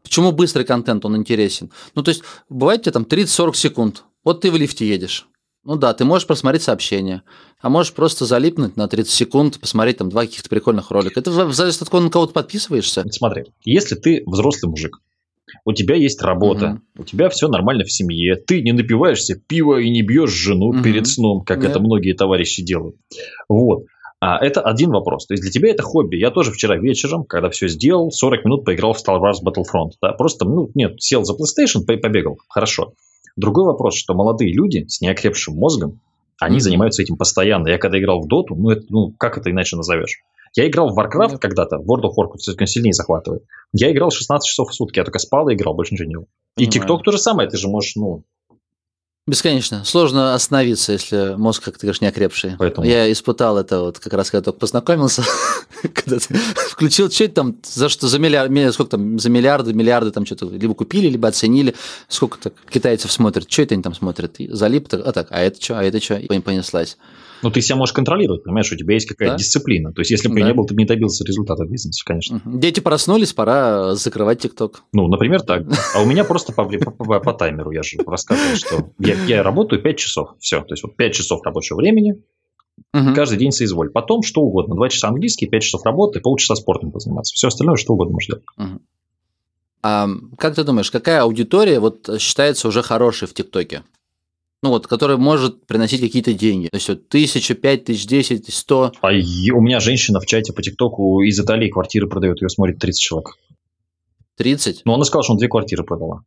[0.03, 1.71] Почему быстрый контент, он интересен?
[1.95, 4.05] Ну, то есть, бывает у тебя там 30-40 секунд.
[4.25, 5.27] Вот ты в лифте едешь.
[5.65, 7.23] Ну да, ты можешь просмотреть сообщение,
[7.61, 11.21] а можешь просто залипнуть на 30 секунд, посмотреть там два каких-то прикольных ролика.
[11.21, 13.05] Это в- зависит от того, на кого ты подписываешься.
[13.13, 14.99] Смотри, если ты взрослый мужик,
[15.65, 16.83] у тебя есть работа, Мгм.
[16.99, 20.83] у тебя все нормально в семье, ты не напиваешься пива и не бьешь жену Мгм.
[20.83, 21.69] перед сном, как Да.
[21.69, 22.97] это многие товарищи делают.
[23.49, 23.85] Вот.
[24.21, 25.27] А это один вопрос.
[25.27, 26.15] То есть для тебя это хобби.
[26.17, 29.93] Я тоже вчера вечером, когда все сделал, 40 минут поиграл в Star Wars Battlefront.
[30.01, 30.13] Да?
[30.13, 32.39] Просто, ну, нет, сел за PlayStation, по- побегал.
[32.49, 32.93] Хорошо.
[33.37, 35.99] Другой вопрос, что молодые люди с неокрепшим мозгом,
[36.39, 36.61] они Мгм.
[36.61, 37.67] занимаются этим постоянно.
[37.69, 40.21] Я когда играл в Доту, ну, это, ну, как это иначе назовешь?
[40.55, 43.43] Я играл в Warcraft когда-то, World of Warcraft все-таки сильнее захватывает.
[43.73, 46.29] Я играл 16 часов в сутки, я только спал и играл, больше ничего не делал.
[46.59, 46.67] И.
[46.67, 48.25] ТикТок то же самое, ты же можешь, ну,
[49.25, 49.85] Бесконечно.
[49.85, 52.57] Сложно остановиться, если мозг, как ты говоришь, не окрепший.
[52.59, 55.23] Поэтому- Я испытал это вот как раз, когда только познакомился,
[55.95, 59.73] когда ты включил, что это там, за что, за миллиард, милли- сколько там, за миллиарды,
[59.75, 61.77] миллиарды там что-то либо купили, либо оценили,
[62.09, 65.79] сколько так китайцев смотрят, что это они там смотрят, залип, а так, а это что,
[65.79, 66.99] а это что, и понеслась.
[67.43, 69.39] Ну, ты себя можешь контролировать, понимаешь, у тебя есть какая-то Да.
[69.39, 69.93] дисциплина.
[69.93, 70.47] То есть, если бы Да.
[70.47, 72.41] не был, ты бы не добился результата в бизнесе, конечно.
[72.45, 74.83] Дети проснулись, пора закрывать ТикТок.
[74.93, 75.65] Ну, например, так.
[75.97, 79.43] А у меня просто по, по- по- по таймеру, я же рассказывал, что я, я
[79.43, 80.31] работаю 5 часов.
[80.39, 80.61] Все.
[80.61, 82.15] То есть, вот 5 часов рабочего времени,
[82.95, 83.15] Мгм.
[83.15, 83.91] каждый день соизволь.
[83.91, 84.75] Потом что угодно.
[84.75, 87.35] 2 часа английский, 5 часов работы, полчаса спортом позаниматься.
[87.35, 88.45] Все остальное, что угодно можешь делать.
[89.83, 93.83] А как ты думаешь, какая аудитория вот считается уже хорошей в ТикТоке?
[94.63, 96.69] Ну вот, которая может приносить какие-то деньги.
[96.69, 98.93] То есть вот тысяча, пять тысяч, десять, сто.
[99.01, 103.01] А у меня женщина в чате по ТикТоку из Италии квартиры продает, ее смотрит 30
[103.01, 103.37] человек.
[104.37, 104.83] 30.
[104.85, 106.23] Но она сказала, что он две квартиры продала.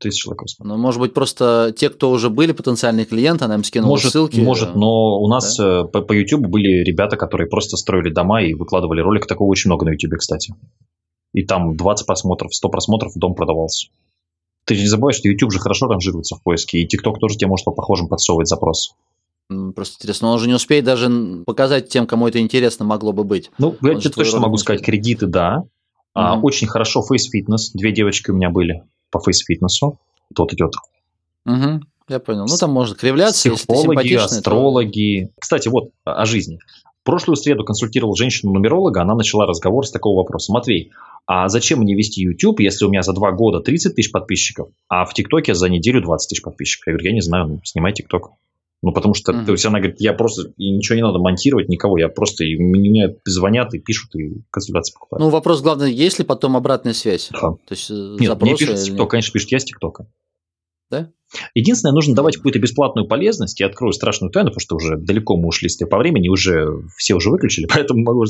[0.00, 0.42] 30 человек.
[0.60, 4.38] Ну, может быть, просто те, кто уже были потенциальные клиенты, она им скинула Может, ссылки.
[4.38, 8.54] может, но у нас э, по, по YouTube были ребята, которые просто строили дома и
[8.54, 9.26] выкладывали ролик.
[9.26, 10.54] Такого очень много на YouTube, кстати.
[11.32, 13.88] И там 20 просмотров, 100 просмотров, дом продавался.
[14.68, 17.48] Ты же не забывай, что YouTube же хорошо ранжируется в поиске, и TikTok тоже тебе
[17.48, 18.92] может по похожим подсовывать запрос.
[19.74, 21.08] Просто интересно, он же не успеет даже
[21.46, 23.50] показать тем, кому это интересно могло бы быть.
[23.56, 25.64] Ну, я тебе точно могу сказать, кредиты, да.
[26.12, 26.44] А, Мгм.
[26.44, 27.70] очень хорошо Face Fitness.
[27.72, 29.96] Две девочки у меня были по Face Fitness.
[30.36, 30.74] Вот идет
[31.46, 32.44] Мгм, я понял.
[32.46, 34.18] Ну, там можно кривляться, психологи, симпатичный.
[34.18, 35.30] то- астрологи.
[35.40, 36.58] Кстати, вот о о жизни.
[37.00, 40.52] В прошлую среду консультировал женщину-нумеролога, она начала разговор с такого вопроса.
[40.52, 40.90] Матвей,
[41.30, 45.04] а зачем мне вести YouTube, если у меня за два года 30 тысяч подписчиков, а
[45.04, 46.86] в ТикТоке за неделю 20 тысяч подписчиков?
[46.86, 48.30] Я говорю, я не знаю, ну, снимай ТикТок.
[48.80, 49.44] Ну, потому что, Мгм.
[49.44, 52.56] то есть она говорит, я просто, и ничего не надо монтировать, никого, я просто, и
[52.56, 55.20] мне звонят и пишут, и консультации покупают.
[55.20, 57.28] Ну, вопрос главный, есть ли потом обратная связь?
[57.30, 57.40] Да.
[57.40, 60.06] То есть, э, Нет, мне запросы пишут с ТикТока, конечно, пишут, я с ТикТока.
[60.90, 61.10] Да?
[61.54, 63.60] Единственное, нужно давать какую-то бесплатную полезность.
[63.60, 66.66] Я открою страшную тайну, потому что уже далеко мы ушли с по времени, уже
[66.96, 68.24] все уже выключили, поэтому могу.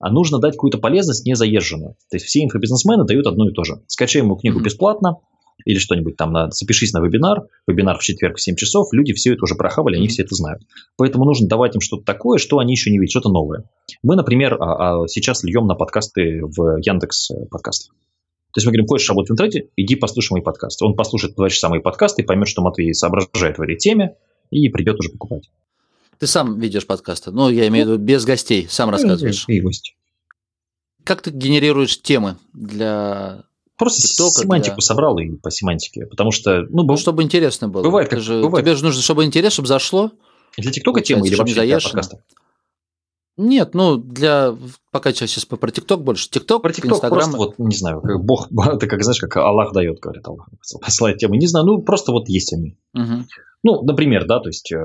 [0.00, 1.94] А нужно дать какую-то полезность не заезженную.
[2.10, 3.82] То есть все инфобизнесмены дают одно и то же.
[3.86, 5.18] Скачай ему книгу бесплатно,
[5.64, 9.34] или что-нибудь там, на, запишись на вебинар, вебинар в четверг в 7 часов, люди все
[9.34, 10.62] это уже прохавали, они все это знают.
[10.96, 13.64] Поэтому нужно давать им что-то такое, что они еще не видят, что-то новое.
[14.02, 17.94] Мы, например, а, а, сейчас льем на подкасты в Яндекс э, подкастах.
[18.52, 20.84] То есть мы говорим, хочешь работать в интернете, иди послушай мои подкасты.
[20.84, 24.16] Он послушает два часа мои подкасты и поймет, что Матвей соображает в этой теме
[24.50, 25.50] и придет уже покупать.
[26.18, 27.30] Ты сам ведешь подкасты.
[27.30, 29.44] Ну, я имею в виду без гостей, сам рассказываешь.
[29.48, 29.94] И гость.
[31.04, 33.44] Как ты генерируешь темы для...
[33.78, 36.04] Просто TikTok семантику для- собрал и по семантике.
[36.06, 37.82] Потому что, ну, Ну, чтобы интересно было.
[37.82, 38.66] Бывает, как- же, бывает.
[38.66, 40.10] Тебе же нужно, чтобы интересно, чтобы зашло.
[40.58, 42.22] для ТикТока тема или вообще для подкаста?
[43.36, 44.54] Нет, ну, для...
[44.90, 46.28] Пока сейчас про ТикТок больше.
[46.28, 50.00] ТикТок, Про ТикТок просто вот, не знаю, как Бог, это как, знаешь, как Аллах дает,
[50.00, 50.48] говорят, Аллах
[50.80, 51.36] посылает темы.
[51.38, 52.76] Не знаю, ну, просто вот есть они.
[52.92, 53.26] Мгм.
[53.62, 54.76] Ну, например, да, то есть э,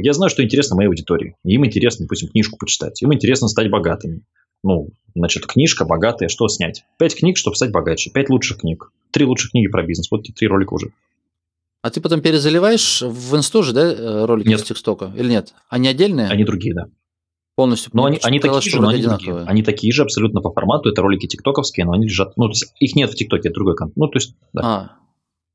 [0.00, 1.36] я знаю, что интересно моей аудитории.
[1.44, 3.00] Им интересно, допустим, книжку почитать.
[3.02, 4.22] Им интересно стать богатыми.
[4.62, 6.84] Ну, значит, книжка богатая, что снять?
[6.98, 8.10] Пять книг, чтобы стать богаче.
[8.10, 8.90] Пять лучших книг.
[9.10, 10.10] Три лучших книги про бизнес.
[10.10, 10.92] Вот эти три ролика уже.
[11.82, 14.60] А ты потом перезаливаешь в инсту же, да, э, ролики Нет.
[14.60, 15.12] из ТикТока?
[15.16, 15.52] Или нет?
[15.68, 16.28] Они отдельные?
[16.28, 16.86] Они другие, да.
[17.54, 17.90] Полностью?
[17.94, 19.46] Но они, они такие же, но они одинаковые.
[19.46, 20.88] Они такие же абсолютно по формату.
[20.88, 22.36] Это ролики тиктоковские, но они лежат...
[22.36, 23.96] Ну, то есть их нет в ТикТоке, это другой контент.
[23.96, 24.62] Ну, то есть, да.
[24.64, 24.90] А,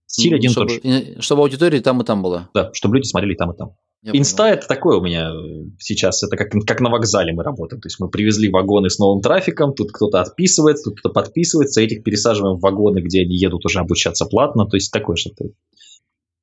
[0.07, 1.21] Стиль один и чтобы, тот же.
[1.21, 2.49] чтобы аудитория там и там была.
[2.53, 3.71] Да, чтобы люди смотрели там, и там.
[4.03, 7.81] Я Инста это такое у меня э, сейчас, это как, как на вокзале мы работаем.
[7.81, 12.03] То есть мы привезли вагоны с новым трафиком, тут кто-то отписывается, тут кто-то подписывается, этих
[12.03, 14.65] пересаживаем в вагоны, где они едут уже обучаться платно.
[14.65, 15.45] То есть такое что-то.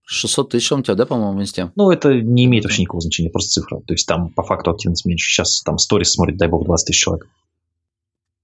[0.05, 1.73] 600 тысяч у тебя, да, по-моему, в инсте?
[1.77, 3.81] Ну, это не имеет вообще никакого значения, просто цифра.
[3.81, 5.31] То есть там по факту активность меньше.
[5.31, 7.29] Сейчас там сторис смотрит, дай бог, 20 тысяч человек.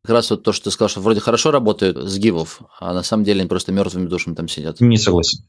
[0.02, 3.02] Как раз вот то, что ты сказал, что вроде хорошо работают с гивов, а на
[3.02, 4.80] самом деле они просто мертвыми душами там сидят.
[4.80, 5.44] Не согласен.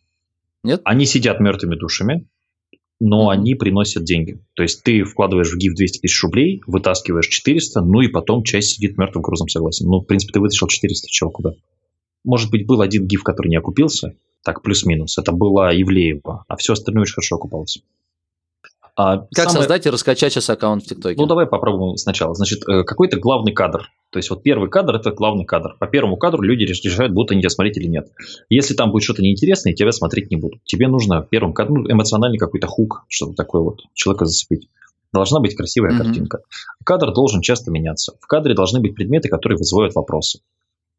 [0.63, 0.81] Нет?
[0.83, 2.27] Они сидят мертвыми душами,
[2.99, 3.29] но Мгм.
[3.29, 4.39] они приносят деньги.
[4.53, 8.71] То есть ты вкладываешь в гиф 200 тысяч рублей, вытаскиваешь 400, ну и потом часть
[8.75, 9.87] сидит мертвым грузом, согласен.
[9.87, 11.51] Ну, в принципе, ты вытащил 400, чего куда.
[12.25, 15.17] Может быть, был один гиф, который не окупился, так, плюс-минус.
[15.17, 17.81] Это была Ивлеева, а все остальное очень хорошо окупалось.
[18.97, 21.15] А Как самое- создать и раскачать сейчас аккаунт в ТикТоке?
[21.17, 22.33] ну, давай попробуем сначала.
[22.35, 23.89] Значит, э, какой-то главный кадр.
[24.09, 25.77] То есть, вот первый кадр– это главный кадр.
[25.79, 28.11] По первому кадру люди реш- решают, будут они тебя смотреть или нет.
[28.49, 30.61] Если там будет что-то неинтересное, тебя смотреть не будут.
[30.65, 34.67] Тебе нужно первым кадром ну, эмоциональный какой-то хук, что-то такое вот, человека зацепить.
[35.13, 36.03] Должна быть красивая Мгм.
[36.03, 36.39] картинка.
[36.83, 38.13] Кадр должен часто меняться.
[38.19, 40.39] В кадре должны быть предметы, которые вызывают вопросы.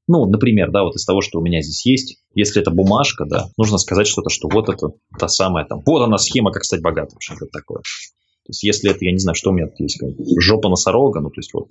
[0.09, 3.49] Ну, например, да, вот из того, что у меня здесь есть, если это бумажка, да,
[3.57, 4.89] нужно сказать что-то, что вот это
[5.19, 7.79] та самая там, вот она схема, как стать богатым, что-то такое.
[7.79, 10.01] То есть, если это, я не знаю, что у меня тут есть,
[10.41, 11.69] жопа носорога, ну, то есть, вот.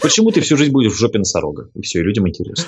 [0.00, 1.70] Почему ты всю жизнь будешь в жопе носорога?
[1.74, 2.66] И все, и людям интересно.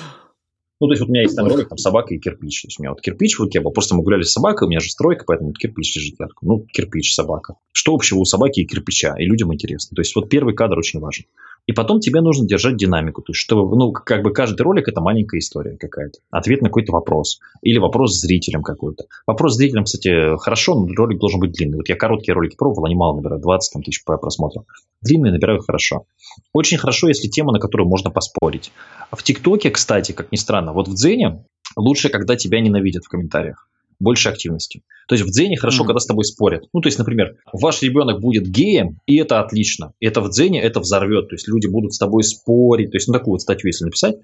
[0.79, 2.61] Ну, то есть, вот у меня есть там ролик, там собака и кирпич.
[2.63, 3.71] То есть, у меня вот кирпич в руке был.
[3.71, 6.35] Просто мы гуляли с собакой, у меня же стройка, поэтому вот кирпич лежит рядом.
[6.41, 7.55] Ну, кирпич, собака.
[7.71, 9.15] Что общего у собаки и кирпича?
[9.19, 9.93] И людям интересно.
[9.95, 11.25] То есть, вот первый кадр очень важен.
[11.71, 13.21] И потом тебе нужно держать динамику.
[13.21, 16.19] То есть, чтобы, ну, как бы каждый ролик это маленькая история какая-то.
[16.29, 17.39] Ответ на какой-то вопрос.
[17.61, 19.05] Или вопрос зрителям какой-то.
[19.25, 21.77] Вопрос зрителям, кстати, хорошо, но ролик должен быть длинный.
[21.77, 24.65] Вот я короткие ролики пробовал, они мало набирают, 20 там, тысяч просмотров.
[25.01, 26.03] Длинные набирают хорошо.
[26.51, 28.73] Очень хорошо, если тема, на которую можно поспорить.
[29.09, 31.45] В ТикТоке, кстати, как ни странно, вот в Дзене
[31.77, 33.69] лучше, когда тебя ненавидят в комментариях
[34.01, 34.83] больше активности.
[35.07, 35.87] То есть в Дзене хорошо, mm.
[35.87, 36.63] когда с тобой спорят.
[36.73, 39.93] Ну, то есть, например, ваш ребенок будет геем, и это отлично.
[39.99, 41.29] Это в Дзене это взорвет.
[41.29, 42.91] То есть люди будут с тобой спорить.
[42.91, 44.15] То есть, ну, такую вот статью, если написать.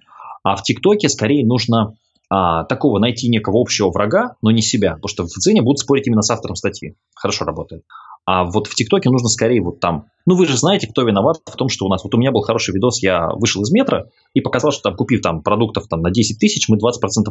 [0.44, 1.96] А в ТикТоке скорее нужно
[2.30, 4.96] а, такого найти некого общего врага, но не себя.
[4.96, 6.96] Потому что в Дзене будут спорить именно с автором статьи.
[7.16, 7.84] Хорошо работает.
[8.28, 10.10] А вот в ТикТоке нужно скорее вот там.
[10.26, 12.04] Ну, вы же знаете, кто виноват в том, что у нас...
[12.04, 15.22] Вот у меня был хороший видос, я вышел из метро и показал, что там, купив
[15.22, 16.82] там продуктов там, на 10 тысяч, мы 20%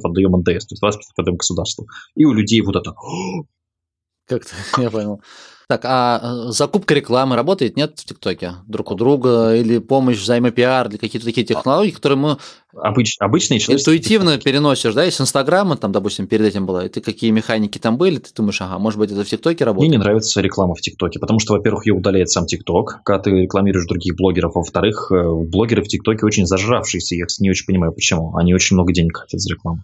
[0.03, 1.86] отдаем НДС, то есть 20% отдаем государству.
[2.14, 2.94] И у людей вот это...
[4.26, 5.20] Как-то, я понял.
[5.69, 8.53] Так, а э, закупка рекламы работает, нет, в ТикТоке?
[8.69, 12.39] Друг у друга или помощь, взаимопиар или какие-то такие технологии, которые мы
[12.73, 17.31] Обыч, обычные интуитивно переносишь, да, из Инстаграма, там, допустим, перед этим было, и ты какие
[17.31, 19.89] механики там были, ты думаешь, ага, может быть, это в ТикТоке работает?
[19.89, 23.31] Мне не нравится реклама в ТикТоке, потому что, во-первых, ее удаляет сам ТикТок, когда ты
[23.31, 28.37] рекламируешь других блогеров, во-вторых, э, блогеры в ТикТоке очень зажравшиеся, я не очень понимаю, почему.
[28.37, 29.81] Они очень много денег хотят за рекламу.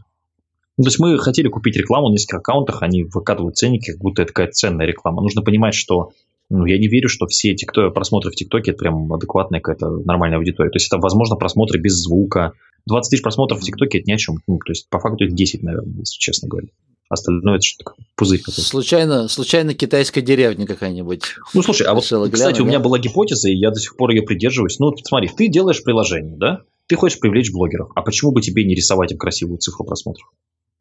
[0.79, 4.23] Ну, то есть мы хотели купить рекламу на нескольких аккаунтах, они выкатывают ценники, как будто
[4.23, 5.23] это какая-то ценная реклама.
[5.23, 6.13] Нужно понимать, что
[6.49, 10.03] ну, я не верю, что все эти кто, просмотры в ТикТоке это прям адекватная какая-то
[10.05, 10.71] нормальная аудитория.
[10.71, 12.53] То есть это, возможно, просмотры без звука.
[12.87, 14.37] 20 тысяч просмотров в ТикТоке это ни о чем.
[14.47, 16.69] Ну, то есть по факту это 10, наверное, если честно говоря.
[17.09, 18.63] Остальное это что-то пузырь какой-то.
[18.63, 21.23] Случайно, случайно китайская деревня какая-нибудь.
[21.53, 24.11] Ну, слушай, а вот, кстати, гляну, у меня была гипотеза, и я до сих пор
[24.11, 24.79] ее придерживаюсь.
[24.79, 26.63] Ну, смотри, ты делаешь приложение, да?
[26.87, 27.91] Ты хочешь привлечь блогеров.
[27.95, 30.27] А почему бы тебе не рисовать им красивую цифру просмотров?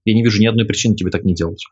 [0.05, 1.63] Я не вижу ни одной причины тебе так не делать.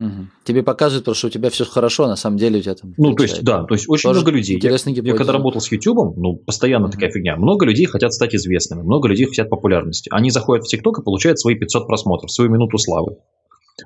[0.00, 0.28] Угу.
[0.44, 2.94] Тебе показывают, потому что у тебя все хорошо, а на самом деле у тебя там...
[2.96, 4.60] Ну, то есть, да, то есть очень Тоже много людей.
[4.62, 6.92] Я, я когда работал с YouTube, ну, постоянно угу.
[6.92, 7.36] такая фигня.
[7.36, 10.08] Много людей хотят стать известными, много людей хотят популярности.
[10.12, 13.16] Они заходят в TikTok и получают свои 500 просмотров, свою минуту славы.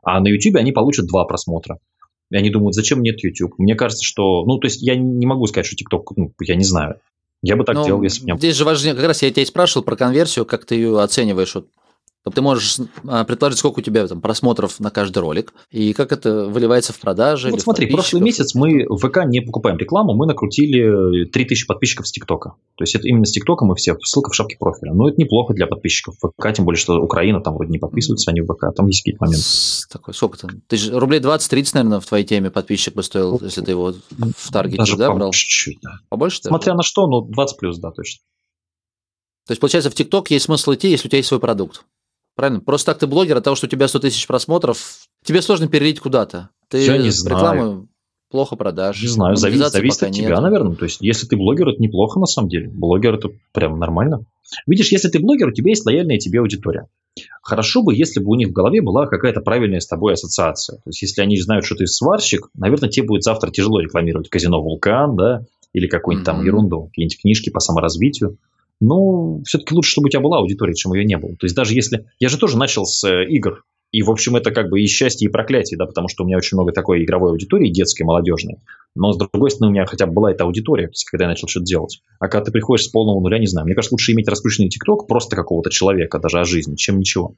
[0.03, 1.79] А на YouTube они получат два просмотра.
[2.31, 3.59] И они думают, зачем нет YouTube?
[3.59, 4.45] Мне кажется, что...
[4.45, 6.97] Ну, то есть, я не могу сказать, что TikTok, ну, я не знаю.
[7.43, 9.47] Я бы так Но делал, если бы Здесь же важнее, как раз я тебя и
[9.47, 11.55] спрашивал про конверсию, как ты ее оцениваешь.
[11.55, 11.69] Вот
[12.31, 16.47] ты можешь а, предположить, сколько у тебя там просмотров на каждый ролик, и как это
[16.47, 17.51] выливается в продажи.
[17.51, 22.13] Вот смотри, прошлый месяц мы в ВК не покупаем рекламу, мы накрутили 3000 подписчиков с
[22.13, 22.55] ТикТока.
[22.77, 24.93] То есть это именно с ТикТока мы все, ссылка в шапке профиля.
[24.93, 28.41] Но это неплохо для подписчиков ВК, тем более, что Украина там вроде не подписываются, они
[28.41, 29.45] в ВК, там есть какие-то моменты.
[29.91, 30.51] Такой, сколько там?
[30.69, 33.93] Ты же рублей 20-30, наверное, в твоей теме подписчик бы стоил, если ты его
[34.37, 35.33] в таргете, Даже да, брал?
[35.33, 35.99] Чуть-чуть, да.
[36.09, 36.41] Побольше?
[36.43, 38.23] Смотря на что, ну 20 плюс, да, точно.
[39.47, 41.85] То есть, получается, в ТикТок есть смысл идти, если у тебя есть свой продукт.
[42.35, 42.61] Правильно?
[42.61, 46.01] Просто так ты блогер, от того, что у тебя 100 тысяч просмотров, тебе сложно перелить
[46.01, 46.51] куда-то.
[46.69, 47.37] Ты Я не знаю.
[47.37, 47.89] рекламу
[48.33, 49.01] плохо продашь.
[49.01, 50.41] Не знаю, зависит, зависит от тебя, нет.
[50.41, 50.75] наверное.
[50.75, 52.69] То есть, если ты блогер, это неплохо на самом деле.
[52.69, 54.25] Блогер это прям нормально.
[54.67, 56.89] Видишь, если ты блогер, у тебя есть лояльная тебе аудитория.
[57.43, 60.77] Хорошо бы, если бы у них в голове была какая-то правильная с тобой ассоциация.
[60.77, 64.63] То есть, если они знают, что ты сварщик, наверное, тебе будет завтра тяжело рекламировать казино
[64.63, 66.33] «Вулкан», да, или какую-нибудь mm-hmm.
[66.35, 68.39] там ерунду, какие-нибудь книжки по саморазвитию
[68.83, 71.37] ну, все-таки лучше, чтобы у тебя была аудитория, чем ее не было.
[71.37, 72.07] То есть даже если...
[72.19, 73.63] Я же тоже начал с э, игр.
[73.93, 76.39] И, в общем, это как бы и счастье, и проклятие, да, потому что у меня
[76.39, 78.57] очень много такой игровой аудитории, детской, молодежной.
[78.97, 81.29] Но, с другой стороны, у меня хотя бы была эта аудитория, то есть, когда я
[81.29, 82.01] начал что-то делать.
[82.19, 83.67] А когда ты приходишь с полного нуля, не знаю.
[83.67, 87.37] Мне кажется, лучше иметь раскрученный ТикТок просто какого-то человека, даже о жизни, чем ничего.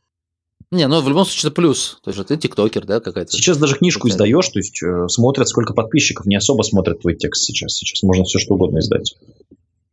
[0.71, 1.99] Не, ну в любом случае это плюс.
[2.03, 3.33] То есть ты тиктокер, да, какая-то.
[3.33, 7.45] Сейчас даже книжку издаешь, то есть э, смотрят, сколько подписчиков, не особо смотрят твой текст
[7.45, 7.75] сейчас.
[7.75, 9.15] Сейчас можно все что угодно издать.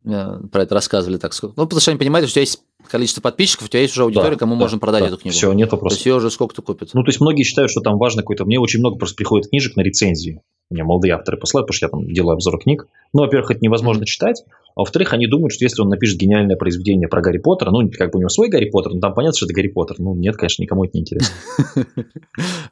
[0.04, 1.32] Э, про это рассказывали так.
[1.42, 4.02] Ну, потому что они понимают, что у тебя есть количество подписчиков, у тебя есть уже
[4.02, 5.08] аудитория, да, кому да, можно продать да.
[5.08, 5.34] эту книгу.
[5.34, 5.96] Все, нет вопросов.
[5.96, 6.90] То есть ее уже сколько-то купят.
[6.94, 8.44] Ну, то есть многие считают, что там важно какой-то...
[8.44, 10.42] Мне очень много просто приходит книжек на рецензии.
[10.70, 12.86] Мне молодые авторы посылают, потому что я там делаю обзор книг.
[13.12, 14.42] Ну, во-первых, это невозможно читать.
[14.74, 18.10] А во-вторых, они думают, что если он напишет гениальное произведение про Гарри Поттера, ну, как
[18.10, 19.96] бы у него свой Гарри Поттер, но там понятно, что это Гарри Поттер.
[19.98, 21.34] Ну, нет, конечно, никому это не интересно.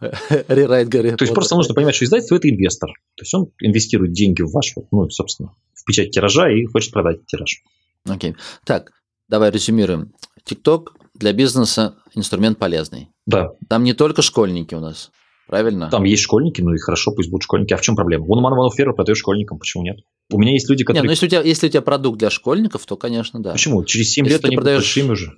[0.49, 2.91] Рерайт Гарри То есть просто нужно понимать, что издательство– это инвестор.
[3.17, 7.27] То есть он инвестирует деньги в ваш, ну, собственно, в печать тиража и хочет продать
[7.27, 7.63] тираж.
[8.09, 8.35] Окей.
[8.65, 8.93] Так,
[9.29, 10.13] давай резюмируем.
[10.45, 13.09] ТикТок для бизнеса инструмент полезный.
[13.27, 13.51] Да.
[13.69, 15.11] Там не только школьники у нас,
[15.51, 15.91] правильно?
[15.91, 17.75] Там есть школьники, ну и хорошо, пусть будут школьники.
[17.75, 18.25] А в чем проблема?
[18.25, 19.99] Вон Ман Ферро продает школьникам, почему нет?
[20.33, 21.03] У меня есть люди, которые...
[21.03, 23.53] Не, ну если у, тебя, если у тебя продукт для школьников, то, конечно, да.
[23.53, 23.85] Почему?
[23.85, 24.79] Через 7 если лет они продаешь...
[24.79, 25.33] будут большими уже.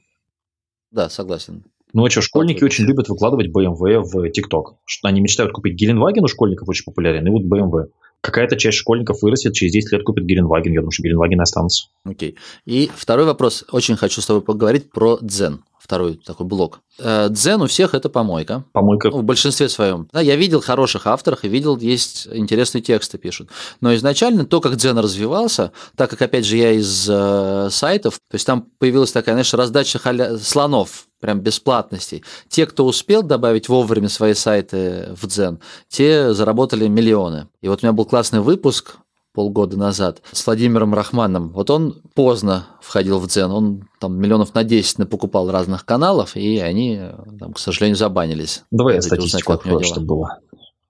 [0.91, 1.65] Да, согласен.
[1.95, 4.75] Ну а что, школьники очень любят выкладывать BMW в ТикТок.
[5.03, 7.87] Они мечтают купить Геленваген у школьников очень популярен, и вот BMW.
[8.21, 10.73] какая-то часть школьников вырастет, через 10 лет купит Геленваген.
[10.73, 11.89] Я думаю, что Геленваген останутся.
[12.05, 12.37] Окей.
[12.67, 13.65] И второй вопрос.
[13.73, 15.65] Очень хочу с тобой поговорить про дзен.
[15.83, 16.81] Второй такой блок.
[17.01, 18.63] Э, дзен у всех это помойка.
[18.73, 19.11] Помойка.
[19.11, 20.09] Ну, в большинстве своем.
[20.13, 23.49] Да, я видел хороших авторов и видел, есть интересные тексты пишут.
[23.81, 28.37] Но изначально то, как дзен развивался, так как, опять же, я из э, сайтов, то
[28.37, 30.39] есть там появилась такая, знаешь, раздача халя...
[30.39, 32.23] слонов, прям бесплатностей.
[32.49, 35.59] Те, кто успел добавить вовремя свои сайты в Дзен,
[35.89, 37.49] те заработали миллионы.
[37.61, 38.99] И вот у меня был классный выпуск
[39.33, 41.51] полгода назад с Владимиром Рахманом.
[41.51, 46.59] Вот он поздно входил в Дзен, он там миллионов на 10 покупал разных каналов, и
[46.59, 47.01] они,
[47.39, 48.65] там, к сожалению, забанились.
[48.71, 50.39] Давай я статистику открою, чтобы было.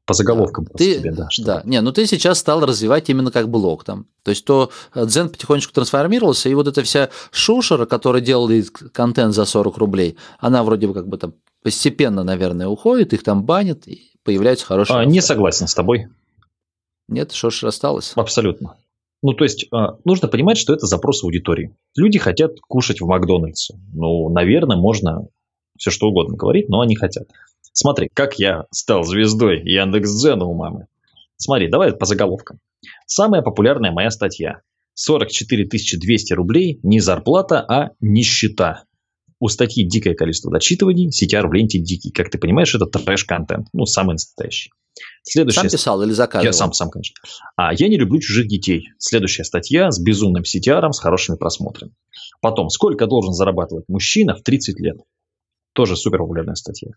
[0.04, 1.28] По заголовкам ты, тебе, да.
[1.30, 1.46] Чтобы...
[1.46, 4.06] Да, не, ну ты сейчас стал развивать именно как блог там.
[4.24, 9.44] То есть то Дзен потихонечку трансформировался, и вот эта вся шушера, которая делает контент за
[9.44, 14.10] 40 рублей, она вроде бы как бы там постепенно, наверное, уходит, их там банят, и
[14.24, 14.98] появляются хорошие...
[14.98, 16.08] А, не согласен с тобой.
[17.12, 18.12] Нет, что ж осталось?
[18.16, 18.76] Абсолютно.
[19.22, 21.76] Ну, то есть, а, нужно понимать, что это запрос аудитории.
[21.96, 23.74] Люди хотят кушать в Макдональдсе.
[23.92, 25.28] Ну, наверное, можно
[25.78, 27.28] все что угодно говорить, но они хотят.
[27.72, 30.86] Смотри, как я стал звездой Яндекс.Дзена у мамы.
[31.36, 32.58] Смотри, давай по заголовкам.
[33.06, 34.60] Самая популярная моя статья.
[34.94, 38.84] 44 200 рублей не зарплата, а нищета.
[39.38, 42.10] У статьи дикое количество дочитываний, CTR в ленте дикий.
[42.10, 43.68] Как ты понимаешь, это трэш-контент.
[43.72, 44.70] Ну, самый настоящий.
[45.22, 45.60] Следующая...
[45.60, 46.44] Сам писал или заказывал?
[46.46, 47.14] Я сам, сам, конечно.
[47.56, 48.88] А, я не люблю чужих детей.
[48.98, 51.92] Следующая статья с безумным CTR, с хорошими просмотрами.
[52.40, 54.96] Потом, сколько должен зарабатывать мужчина в 30 лет?
[55.72, 56.90] Тоже супер популярная статья.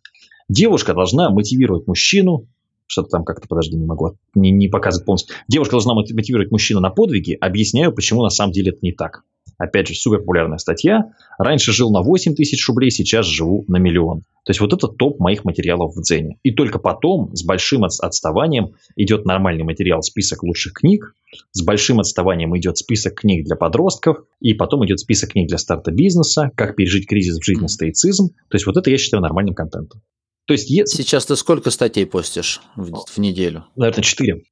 [0.49, 2.47] Девушка должна мотивировать мужчину,
[2.87, 5.35] что-то там как-то, подожди, не могу, не, не показывать полностью.
[5.47, 9.23] Девушка должна мотивировать мужчину на подвиги, объясняю, почему на самом деле это не так.
[9.57, 11.13] Опять же, супер популярная статья.
[11.37, 14.21] Раньше жил на 8 тысяч рублей, сейчас живу на миллион.
[14.43, 16.37] То есть, вот это топ моих материалов в Дзене.
[16.43, 21.15] И только потом, с большим отставанием, идет нормальный материал, список лучших книг.
[21.51, 24.17] С большим отставанием идет список книг для подростков.
[24.41, 28.29] И потом идет список книг для старта бизнеса, как пережить кризис в жизни, стоицизм.
[28.49, 30.01] То есть, вот это я считаю нормальным контентом.
[30.45, 30.97] То есть, если...
[30.97, 33.65] Сейчас ты сколько статей постишь в, в неделю?
[33.75, 34.43] Наверное, 4.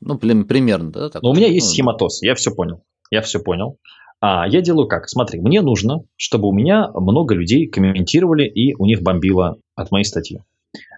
[0.00, 1.08] Ну, примерно, да?
[1.08, 1.22] Так?
[1.22, 2.82] Но у меня есть ну, схематоз, я все понял.
[3.10, 3.78] Я все понял.
[4.24, 5.08] А я делаю как?
[5.08, 10.04] Смотри, мне нужно, чтобы у меня много людей комментировали и у них бомбило от моей
[10.04, 10.38] статьи.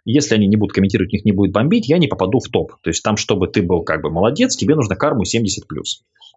[0.05, 2.73] Если они не будут комментировать, у них не будет бомбить, я не попаду в топ.
[2.83, 5.49] То есть там, чтобы ты был как бы молодец, тебе нужно карму 70+.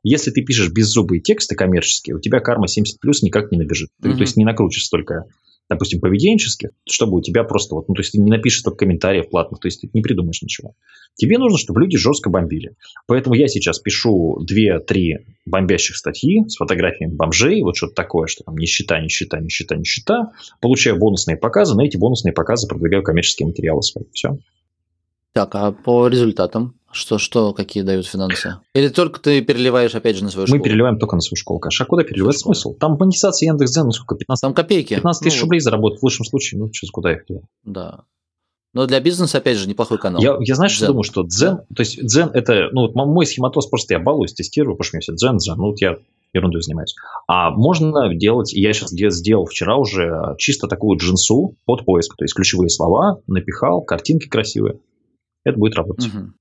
[0.04, 2.86] Если ты пишешь беззубые тексты коммерческие, у тебя карма 70+,
[3.22, 3.90] никак не набежит.
[4.02, 4.14] Mm-hmm.
[4.14, 5.26] То есть не накрутишь столько
[5.70, 9.30] допустим, поведенческих, чтобы у тебя просто вот, ну, то есть ты не напишешь только комментариев
[9.30, 10.74] платных, то есть ты не придумаешь ничего.
[11.16, 12.76] Тебе нужно, чтобы люди жестко бомбили.
[13.08, 18.56] Поэтому я сейчас пишу 2-3 бомбящих статьи с фотографиями бомжей, вот что-то такое, что там
[18.56, 24.06] нищета, нищета, нищета, нищета, получаю бонусные показы, на эти бонусные показы продвигаю коммерческие материалы свои.
[24.14, 24.38] Все.
[25.34, 26.76] Так, а по результатам?
[26.98, 28.56] Что, что, какие дают финансы?
[28.74, 30.58] Или только ты переливаешь, опять же, на свою школу?
[30.58, 31.86] Мы переливаем только на свою школу, конечно.
[31.86, 32.74] А куда переливать смысл?
[32.74, 34.16] Там монетизация Яндекс.Дзен, ну сколько?
[34.16, 34.96] 15, Там копейки.
[34.96, 36.60] 15 тысяч ну, рублей заработать в лучшем случае.
[36.60, 37.46] Ну, сейчас куда их делать?
[37.64, 38.06] Да.
[38.74, 40.24] Но для бизнеса, опять же, неплохой канал.
[40.24, 43.68] Я, я знаешь, что думаю, что Дзен, то есть Дзен это, ну, вот мой схематоз
[43.68, 45.98] просто я балуюсь, тестирую, потому что мне все Дзен, Дзен, ну, вот я
[46.34, 46.96] ерундой занимаюсь.
[47.28, 52.34] А можно делать, я сейчас сделал вчера уже чисто такую джинсу под поиск, то есть
[52.34, 54.80] ключевые слова, напихал, картинки красивые
[55.48, 56.08] это будет работать.
[56.08, 56.34] Угу.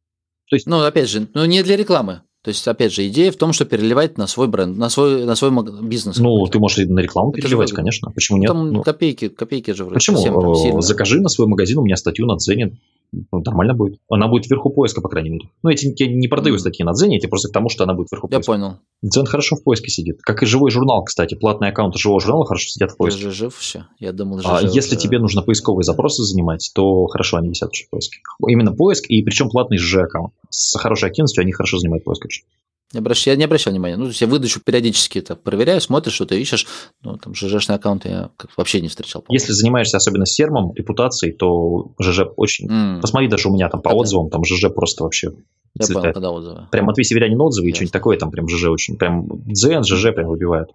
[0.48, 2.22] То есть, ну, опять же, ну, не для рекламы.
[2.42, 5.34] То есть, опять же, идея в том, что переливать на свой бренд, на свой, на
[5.34, 5.50] свой
[5.82, 6.18] бизнес.
[6.18, 8.12] Ну, ты можешь и на рекламу это переливать, конечно.
[8.12, 8.46] Почему нет?
[8.46, 9.94] Там ну, копейки, копейки же вроде.
[9.94, 10.18] Почему?
[10.18, 10.80] Совсем, сильно.
[10.80, 12.76] Закажи на свой магазин у меня статью на Дзене
[13.12, 13.98] ну, нормально будет.
[14.08, 15.48] Она будет вверху поиска, по крайней мере.
[15.62, 18.10] Ну, эти я не продаю статьи на Дзене, эти просто к тому, что она будет
[18.10, 18.52] вверху поиска.
[18.52, 18.76] Я понял.
[19.02, 20.20] Дзен хорошо в поиске сидит.
[20.22, 21.34] Как и живой журнал, кстати.
[21.34, 23.22] Платные аккаунты живого журнала хорошо сидят в поиске.
[23.22, 23.86] Ты же жив все?
[23.98, 27.90] Я думал, а жив, если тебе нужно поисковые запросы занимать, то хорошо, они висят в
[27.90, 28.18] поиске.
[28.46, 30.32] Именно поиск, и причем платный ЖЖ аккаунт.
[30.50, 32.26] С хорошей активностью они хорошо занимают поиск.
[32.92, 33.26] Не обращ...
[33.26, 33.96] Я не обращал внимания.
[33.96, 36.66] Ну, то есть я выдачу периодически это проверяю, смотришь, что ты ищешь.
[37.02, 39.24] Ну, там ЖЖшный аккаунт я вообще не встречал.
[39.28, 42.68] Если занимаешься особенно сермом, репутацией, то ЖЖ очень...
[42.68, 43.00] Mm.
[43.00, 43.98] Посмотри, даже у меня там по это...
[43.98, 45.32] отзывам, там ЖЖ просто вообще
[45.78, 46.68] я понял, когда отзывы.
[46.70, 47.72] Прям Матвей Северянин отзывы Ясно.
[47.72, 48.96] и что-нибудь такое, там прям ЖЖ очень...
[48.96, 50.70] Прям Дзен, ЖЖ прям выбивают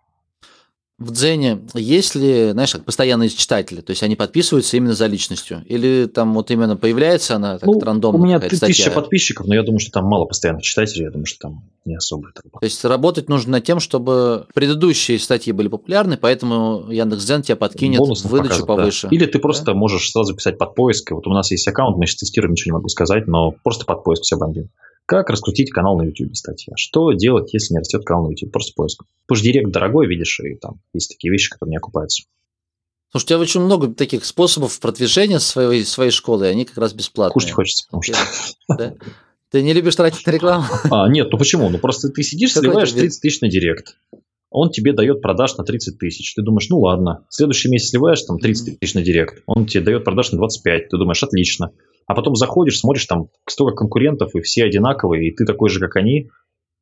[1.01, 3.81] в Дзене есть ли, знаешь, как постоянные читатели?
[3.81, 5.63] То есть они подписываются именно за личностью?
[5.65, 8.19] Или там вот именно появляется она так ну, рандомно?
[8.19, 11.39] У меня тысяча подписчиков, но я думаю, что там мало постоянных читателей, я думаю, что
[11.39, 12.43] там не особо это.
[12.43, 17.99] То есть работать нужно над тем, чтобы предыдущие статьи были популярны, поэтому Яндекс.Дзен тебя подкинет
[17.99, 19.07] Бонусно выдачу повыше.
[19.09, 19.15] Да.
[19.15, 19.73] Или ты просто да?
[19.73, 21.09] можешь сразу писать под поиск.
[21.11, 24.03] Вот у нас есть аккаунт, мы сейчас тестируем, ничего не могу сказать, но просто под
[24.03, 24.69] поиск все бомбим.
[25.11, 26.71] Как раскрутить канал на YouTube статья?
[26.77, 28.53] Что делать, если не растет канал на YouTube?
[28.53, 29.03] Просто поиск.
[29.27, 32.23] Потому директ дорогой, видишь, и там есть такие вещи, которые не окупаются.
[33.11, 36.93] Слушай, у тебя очень много таких способов продвижения своей, своей школы, и они как раз
[36.93, 37.33] бесплатные.
[37.33, 38.15] Кушать хочется, потому что...
[38.69, 38.95] Да?
[39.49, 40.63] Ты не любишь тратить на рекламу?
[40.89, 41.67] А, нет, ну почему?
[41.67, 43.97] Ну просто ты сидишь, Какой сливаешь тебе- 30 тысяч на директ.
[44.49, 46.33] Он тебе дает продаж на 30 тысяч.
[46.35, 47.25] Ты думаешь, ну ладно.
[47.27, 49.43] В следующий месяц сливаешь там 30 тысяч на директ.
[49.45, 50.87] Он тебе дает продаж на 25.
[50.87, 51.71] Ты думаешь, отлично.
[52.11, 55.95] А потом заходишь, смотришь, там столько конкурентов, и все одинаковые, и ты такой же, как
[55.95, 56.29] они.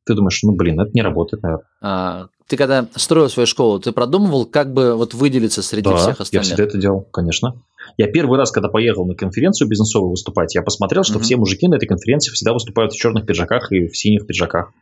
[0.04, 1.66] Ты думаешь, ну блин, это не работает, наверное.
[1.80, 6.18] А, ты когда строил свою школу, ты продумывал, как бы вот выделиться среди Да, всех
[6.18, 6.46] я остальных?
[6.48, 7.54] всегда это делал, конечно.
[7.96, 11.22] Я первый раз, когда поехал на конференцию бизнесовую выступать, я посмотрел, что Мгм.
[11.22, 14.72] все мужики на этой конференции всегда выступают в черных пиджаках и в синих пиджаках.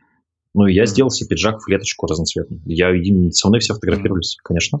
[0.55, 0.87] Ну, и я Мгм.
[0.87, 2.59] сделал себе пиджак в клеточку разноцветный.
[2.65, 2.87] Я,
[3.33, 4.79] со мной все фотографировались, конечно.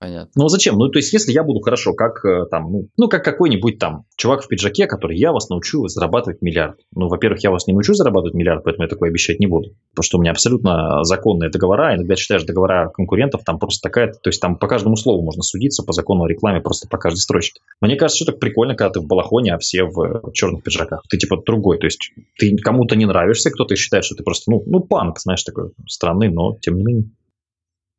[0.00, 0.32] Понятно.
[0.34, 0.78] Ну, а зачем?
[0.78, 4.06] Ну, то есть, если я буду хорошо, как э, там, ну, ну, как какой-нибудь там
[4.16, 6.80] чувак в пиджаке, который я вас научу зарабатывать миллиард.
[6.94, 9.74] Ну, во-первых, я вас не научу зарабатывать миллиард, поэтому я такое обещать не буду.
[9.90, 11.94] Потому что у меня абсолютно законные договора.
[11.96, 15.82] Иногда читаешь договора конкурентов, там просто такая, то есть там по каждому слову можно судиться
[15.82, 17.60] по закону о рекламе, просто по каждой строчке.
[17.82, 21.02] Мне кажется, что так прикольно, когда ты в балахоне, а все в э, черных пиджаках.
[21.10, 24.62] Ты типа другой, то есть ты кому-то не нравишься, кто-то считает, что ты просто, ну,
[24.64, 27.10] ну, панк, знаешь, такой странный, но тем не менее.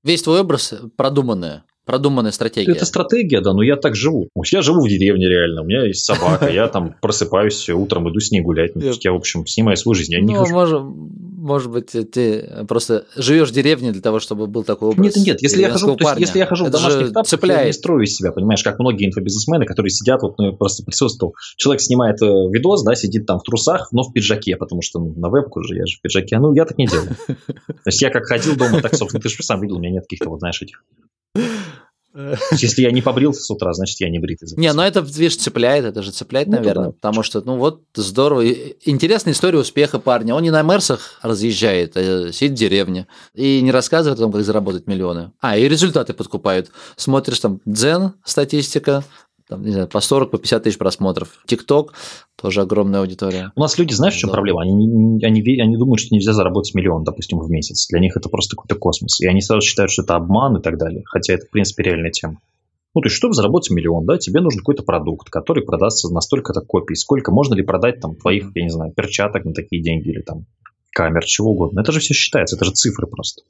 [0.04, 2.72] Весь твой образ продуманная, продуманная стратегия.
[2.72, 4.30] Это стратегия, да, но я так живу.
[4.52, 8.32] Я живу в деревне реально, у меня есть собака, я там просыпаюсь утром, иду с
[8.32, 8.76] ней гулять.
[8.76, 10.14] Ну, Я, в общем, снимаю свою жизнь.
[10.14, 10.80] Я не ну, хожу.
[10.80, 15.16] может, быть, ты просто живешь в деревне для того, чтобы был такой образ.
[15.16, 18.16] Нет, нет, если я хожу, если я хожу в домашних тапках, я не строю из
[18.16, 21.36] себя, понимаешь, как многие инфобизнесмены, которые сидят, вот, ну, просто присутствовал.
[21.58, 25.14] Человек снимает э, видос, да, сидит там в трусах, но в пиджаке, потому что ну,
[25.16, 26.38] на вебку же я же в пиджаке.
[26.38, 27.16] Ну, я так не делаю.
[27.28, 30.04] То есть я как ходил дома, так, собственно, ты же сам видел, у меня нет
[30.04, 30.84] каких-то, вот, знаешь, этих.
[32.52, 34.50] Если я не побрился с утра, значит, я не бритый.
[34.58, 36.92] Не, ну это, видишь, цепляет, это же цепляет, Ну, наверное, да.
[36.92, 38.46] потому что, ну вот, здорово.
[38.86, 40.36] Интересная история успеха парня.
[40.36, 44.44] Он не на Мерсах разъезжает, а сидит в деревне и не рассказывает о том, как
[44.44, 45.32] заработать миллионы.
[45.42, 46.70] А, и результаты подкупают.
[46.98, 49.04] Смотришь там Дзен, статистика,
[49.52, 51.28] там, не знаю, по 40, по 50 тысяч просмотров.
[51.46, 51.94] ТикТок,
[52.42, 53.52] тоже огромная аудитория.
[53.58, 54.36] У нас люди, знаешь, в чем Да.
[54.36, 54.62] проблема?
[54.62, 57.88] Они, они, они думают, что нельзя заработать миллион, допустим, в месяц.
[57.90, 59.20] Для них это просто какой-то космос.
[59.20, 61.04] И они сразу считают, что это обман и так далее.
[61.06, 62.38] Хотя это, в принципе, реальная тема.
[62.96, 66.62] Ну, то есть, чтобы заработать миллион, да, тебе нужен какой-то продукт, который продастся на столько-то
[66.62, 66.96] копий.
[66.96, 70.46] Сколько можно ли продать там твоих, я не знаю, перчаток на такие деньги или там
[70.94, 71.82] камер, чего угодно.
[71.82, 73.44] Это же все считается, это же цифры просто.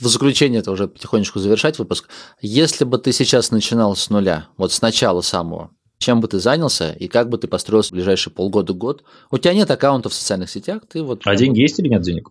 [0.00, 2.08] В заключение это уже потихонечку завершать выпуск.
[2.40, 6.92] Если бы ты сейчас начинал с нуля, вот с начала самого, чем бы ты занялся
[6.92, 9.04] и как бы ты построился в ближайшие полгода-год?
[9.30, 11.22] У тебя нет аккаунтов в социальных сетях, ты вот...
[11.24, 12.28] А деньги есть или нет денег?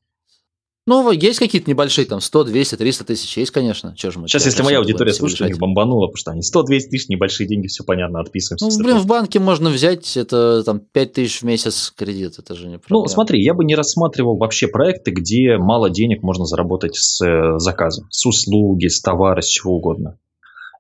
[0.85, 3.95] Ну, есть какие-то небольшие, там, 100, 200, 300 тысяч, есть, конечно.
[3.95, 7.07] Чё ж мы Сейчас, если моя аудитория слушает, них бомбануло, потому что они 100-200 тысяч,
[7.07, 8.65] небольшие деньги, все понятно, отписываемся.
[8.65, 12.67] Ну, блин, в банке можно взять, это там 5 тысяч в месяц кредит, это же
[12.67, 13.03] не проблема.
[13.03, 17.59] Ну, смотри, я бы не рассматривал вообще проекты, где мало денег можно заработать с э,
[17.59, 20.17] заказа, с услуги, с товара, с чего угодно.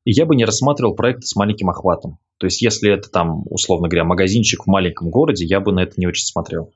[0.03, 2.17] И я бы не рассматривал проекты с маленьким охватом.
[2.39, 5.93] То есть, если это там, условно говоря, магазинчик в маленьком городе, я бы на это
[5.95, 6.71] не очень смотрел.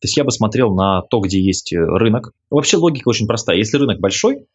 [0.00, 2.32] То есть, я бы смотрел на то, где есть э, рынок.
[2.50, 3.56] Вообще логика очень простая.
[3.56, 4.46] Если рынок большой,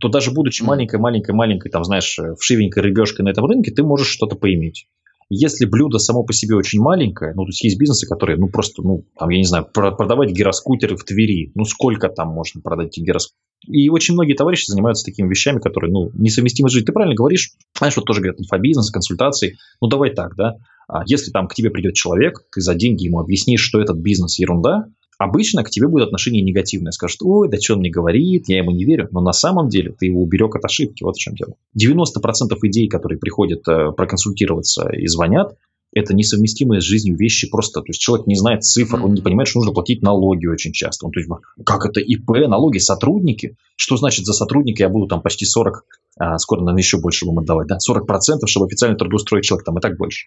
[0.00, 0.70] то даже будучи Мгм.
[0.70, 4.86] маленькой-маленькой-маленькой, там, знаешь, э, вшивенькой рыбешкой на этом рынке, ты можешь что-то поиметь.
[5.30, 8.82] Если блюдо само по себе очень маленькое, ну, то есть есть бизнесы, которые, ну, просто,
[8.82, 12.88] ну, там, я не знаю, про- продавать гироскутеры в Твери, ну, сколько там можно продать
[12.88, 13.38] этих гироскутеров?
[13.66, 16.86] И очень многие товарищи занимаются такими вещами, которые, ну, несовместимы с жизнью.
[16.86, 19.56] Ты правильно говоришь, знаешь, вот тоже говорят, инфобизнес, консультации.
[19.80, 20.56] Ну, давай так, да,
[20.86, 24.38] А если там к тебе придет человек, ты за деньги ему объяснишь, что этот бизнес
[24.38, 24.86] ерунда,
[25.18, 26.92] обычно к тебе будет отношение негативное.
[26.92, 29.08] Скажут, ой, да что он мне говорит, я ему не верю.
[29.10, 31.54] Но на самом деле ты его уберег от ошибки, вот в чем дело.
[31.78, 35.56] 90% идей, которые приходят э, проконсультироваться и звонят,
[35.94, 37.80] это несовместимые с жизнью вещи просто.
[37.80, 41.06] То есть человек не знает цифр, он не понимает, что нужно платить налоги очень часто.
[41.06, 41.30] Он, то есть,
[41.64, 43.56] как это ИП, налоги, сотрудники?
[43.76, 45.84] Что значит за сотрудника я буду там почти 40,
[46.18, 47.78] а, скоро, наверное, еще больше будем отдавать, да?
[47.78, 50.26] 40%, чтобы официально трудоустроить человека, там и так больше.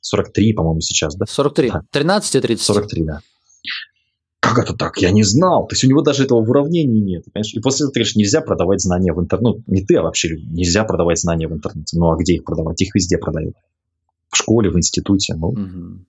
[0.00, 1.26] 43, по-моему, сейчас, да?
[1.28, 1.70] 43.
[1.70, 1.82] Да.
[1.90, 2.64] 13 и 30.
[2.64, 3.20] 43, да.
[4.54, 4.98] Как это так?
[4.98, 5.66] Я не знал.
[5.66, 7.24] То есть у него даже этого в уравнении нет.
[7.32, 7.52] Понимаешь?
[7.54, 9.62] И после этого ты говоришь, нельзя продавать знания в интернете.
[9.66, 10.36] Ну, не ты, а вообще.
[10.36, 11.98] Нельзя продавать знания в интернете.
[11.98, 12.80] Ну, а где их продавать?
[12.82, 13.54] Их везде продают.
[14.30, 15.34] В школе, в институте.
[15.34, 16.06] Ну, Мгм.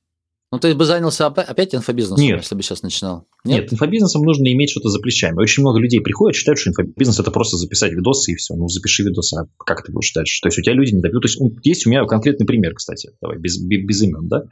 [0.53, 2.39] Ну, ты бы занялся опя- опять инфобизнесом, Нет.
[2.39, 3.25] если бы сейчас начинал?
[3.45, 5.39] Нет, инфобизнесом нужно иметь что-то за плечами.
[5.39, 8.53] Очень много людей приходят, считают, что инфобизнес это просто записать видосы и все.
[8.55, 10.41] Ну, запиши видосы, а как ты будешь дальше?
[10.41, 11.23] То есть у тебя люди не добьют.
[11.23, 14.43] То есть есть у меня конкретный пример, кстати, давай, без, без, без имен, да?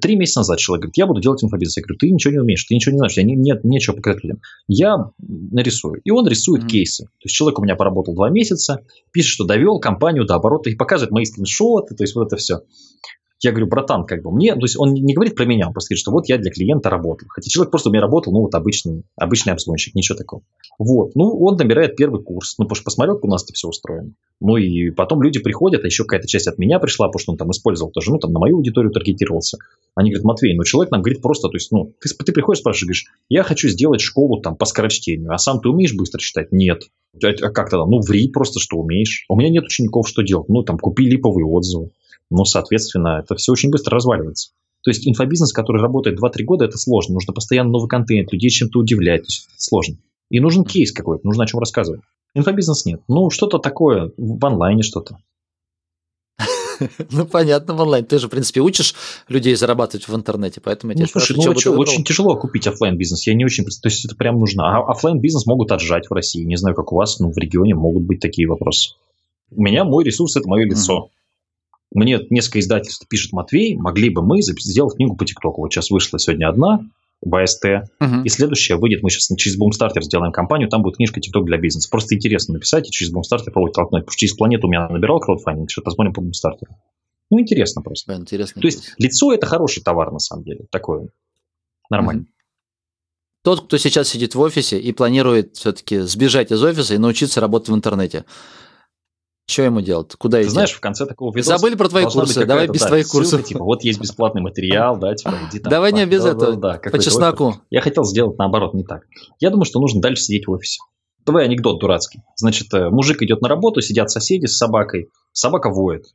[0.00, 1.76] Три месяца назад человек говорит, я буду делать инфобизнес.
[1.78, 4.22] Я говорю, ты ничего не умеешь, ты ничего не знаешь, тебя не- нет нечего показать
[4.22, 4.40] людям.
[4.68, 6.00] Я нарисую.
[6.04, 6.68] И он рисует Мгм.
[6.68, 7.04] кейсы.
[7.06, 10.76] То есть человек у меня поработал два месяца, пишет, что довел компанию до оборота и
[10.76, 12.60] показывает мои скриншоты, то есть вот это все.
[13.42, 15.90] Я говорю, братан, как бы мне, то есть он не говорит про меня, он просто
[15.90, 17.26] говорит, что вот я для клиента работал.
[17.28, 20.42] Хотя человек просто у меня работал, ну вот обычный, обычный обзвонщик, ничего такого.
[20.78, 23.68] Вот, ну он набирает первый курс, ну потому что посмотрел, как у нас это все
[23.68, 24.12] устроено.
[24.40, 27.38] Ну и потом люди приходят, а еще какая-то часть от меня пришла, потому что он
[27.38, 29.56] там использовал тоже, ну там на мою аудиторию таргетировался.
[29.94, 32.84] Они говорят, Матвей, ну человек нам говорит просто, то есть, ну, ты, ты приходишь, спрашиваешь,
[32.84, 36.52] говоришь, я хочу сделать школу там по скорочтению, а сам ты умеешь быстро читать?
[36.52, 36.84] Нет.
[37.22, 37.86] А, а как тогда?
[37.86, 39.24] Ну, ври просто, что умеешь.
[39.28, 40.48] У меня нет учеников, что делать?
[40.48, 41.90] Ну, там, купи липовые отзывы.
[42.30, 44.50] Ну, соответственно, это все очень быстро разваливается.
[44.82, 47.14] То есть инфобизнес, который работает 2-3 года, это сложно.
[47.14, 49.22] Нужно постоянно новый контент, людей чем-то удивлять.
[49.22, 49.96] То есть это сложно.
[50.30, 52.00] И нужен кейс какой-то, нужно о чем рассказывать.
[52.34, 53.02] Инфобизнес нет.
[53.08, 55.18] Ну, что-то такое, в онлайне что-то.
[57.10, 58.06] Ну, понятно, в онлайн.
[58.06, 58.94] Ты же, в принципе, учишь
[59.28, 63.26] людей зарабатывать в интернете, поэтому я ну, слушай, ну, что, очень тяжело купить офлайн бизнес.
[63.26, 63.64] Я не очень...
[63.64, 64.64] То есть, это прям нужно.
[64.64, 66.42] А офлайн бизнес могут отжать в России.
[66.42, 68.94] Не знаю, как у вас, но в регионе могут быть такие вопросы.
[69.50, 71.10] У меня мой ресурс– это мое лицо.
[71.92, 75.62] Мне несколько издательств пишет Матвей, могли бы мы сделать книгу по ТикТоку.
[75.62, 76.80] Вот сейчас вышла сегодня одна,
[77.22, 77.64] БСТ,
[78.00, 78.22] угу.
[78.24, 81.88] и следующая выйдет, мы сейчас через Boomstarter сделаем компанию, там будет книжка ТикТок для бизнеса.
[81.90, 84.02] Просто интересно написать и через Boomstarter пробовать толкнуть.
[84.02, 86.68] Потому что через планету у меня набирал краудфандинг, что посмотрим по Boomstarter.
[87.30, 88.12] Ну, интересно просто.
[88.12, 88.60] Да, интересно.
[88.60, 90.66] То есть, лицо– это хороший товар, на самом деле.
[90.70, 91.08] Такое.
[91.90, 92.26] Нормально.
[93.42, 97.68] Тот, кто сейчас сидит в офисе и планирует все-таки сбежать из офиса и научиться работать
[97.68, 98.24] в интернете–
[99.50, 100.14] что ему делать?
[100.16, 100.50] Куда Ты идти?
[100.50, 101.58] знаешь, в конце такого видоса...
[101.58, 103.44] Забыли про твои курсы, давай без да, твоих ссылка, курсов.
[103.44, 105.70] Типа, вот есть бесплатный материал, да, типа, иди там.
[105.70, 107.56] Давай не без этого, да, по чесноку.
[107.70, 109.02] Я хотел сделать наоборот, не так.
[109.38, 110.80] Я думаю, что нужно дальше сидеть в офисе.
[111.26, 112.22] Давай анекдот дурацкий.
[112.36, 116.06] Значит, э, мужик идет на работу, сидят соседи с собакой, собака воет.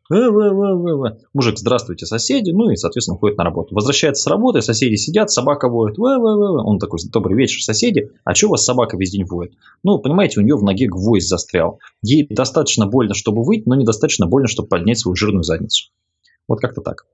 [1.34, 3.74] Мужик, здравствуйте, соседи, ну и, соответственно, ходит на работу.
[3.74, 5.98] Возвращается с работы, соседи сидят, собака воет.
[5.98, 9.54] Он такой, добрый вечер, соседи, а что у вас собака весь день воет?
[9.84, 11.80] Ну, понимаете, у нее в ноге гвоздь застрял.
[12.02, 15.92] Ей достаточно больно, чтобы выйти, но недостаточно больно, чтобы поднять свою жирную задницу.
[16.48, 17.06] Вот как-то так.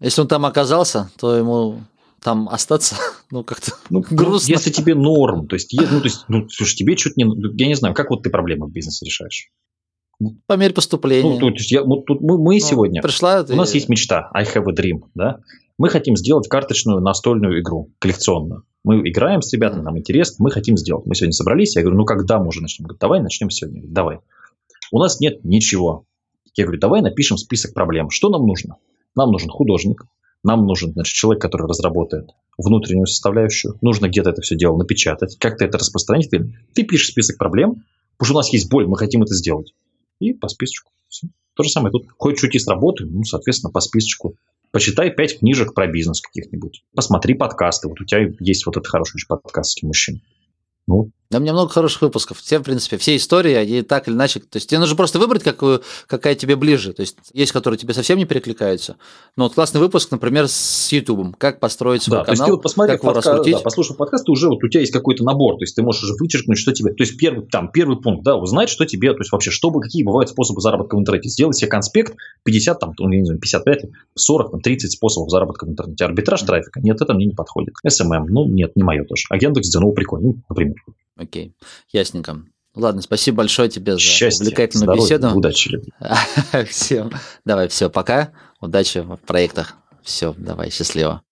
[0.00, 1.80] Если он там оказался, то ему
[2.22, 2.96] там остаться,
[3.30, 4.52] ну, как-то ну, грустно.
[4.52, 7.56] Если тебе норм, то есть, ну, то есть, ну, слушай, тебе что-то не...
[7.56, 9.50] Я не знаю, как вот ты проблемы в бизнесе решаешь?
[10.46, 11.38] По мере поступления.
[11.38, 13.02] Ну, есть я, вот тут мы, мы ну, сегодня...
[13.02, 13.52] Пришла, ты...
[13.52, 15.40] У нас есть мечта, I have a dream, да?
[15.78, 18.64] Мы хотим сделать карточную настольную игру, коллекционную.
[18.82, 21.04] Мы играем с ребятами, нам интересно, мы хотим сделать.
[21.04, 22.84] Мы сегодня собрались, я говорю, ну, когда мы уже начнем?
[22.84, 23.80] Говорит, давай начнем сегодня.
[23.80, 24.18] Говорит, давай.
[24.90, 26.04] У нас нет ничего.
[26.54, 28.08] Я говорю, давай напишем список проблем.
[28.08, 28.76] Что нам нужно?
[29.14, 30.06] Нам нужен художник,
[30.42, 33.76] нам нужен значит, человек, который разработает внутреннюю составляющую.
[33.82, 36.30] Нужно где-то это все дело напечатать, как-то это распространить.
[36.30, 37.82] Ты, ты пишешь список проблем,
[38.16, 39.74] потому что у нас есть боль, мы хотим это сделать.
[40.20, 40.92] И по списочку.
[41.08, 41.28] Все.
[41.54, 42.06] То же самое тут.
[42.18, 44.36] Хочешь уйти с работы, ну, соответственно, по списочку.
[44.70, 46.84] Почитай пять книжек про бизнес каких-нибудь.
[46.94, 47.88] Посмотри подкасты.
[47.88, 50.20] Вот у тебя есть вот этот хороший подкаст с мужчин.
[50.86, 52.38] Ну, да, у меня много хороших выпусков.
[52.38, 54.38] Все, в принципе, все истории, они так или иначе...
[54.38, 56.92] То есть тебе нужно просто выбрать, какую, какая тебе ближе.
[56.92, 58.96] То есть есть, которые тебе совсем не перекликаются.
[59.36, 61.36] Но вот классный выпуск, например, с YouTube.
[61.36, 63.30] Как построить свой да, канал, то есть ты вот посмотри, как его подка...
[63.30, 63.54] раскрутить.
[63.54, 65.56] Да, послушав подкаст, ты уже вот у тебя есть какой-то набор.
[65.56, 66.92] То есть ты можешь уже вычеркнуть, что тебе...
[66.92, 69.12] То есть первый, там, первый пункт, да, узнать, что тебе...
[69.12, 71.28] То есть вообще, чтобы, какие бывают способы заработка в интернете.
[71.28, 72.14] Сделать себе конспект
[72.44, 76.04] 50, там, ну, я не знаю, 55, 40, там, 30 способов заработка в интернете.
[76.04, 76.80] Арбитраж трафика.
[76.80, 77.74] Нет, это мне не подходит.
[77.84, 79.24] SMM, ну, нет, не мое тоже.
[79.30, 80.76] А Яндекс ну, прикольно, ну, например.
[81.16, 81.54] Окей,
[81.92, 82.44] ясненько.
[82.74, 85.34] Ладно, спасибо большое тебе за Счастья, увлекательную здоровья, беседу.
[85.34, 85.80] Удачи.
[86.68, 87.10] Всем.
[87.44, 88.32] Давай, все, пока.
[88.60, 89.76] Удачи в проектах.
[90.02, 91.22] Все, давай, счастливо.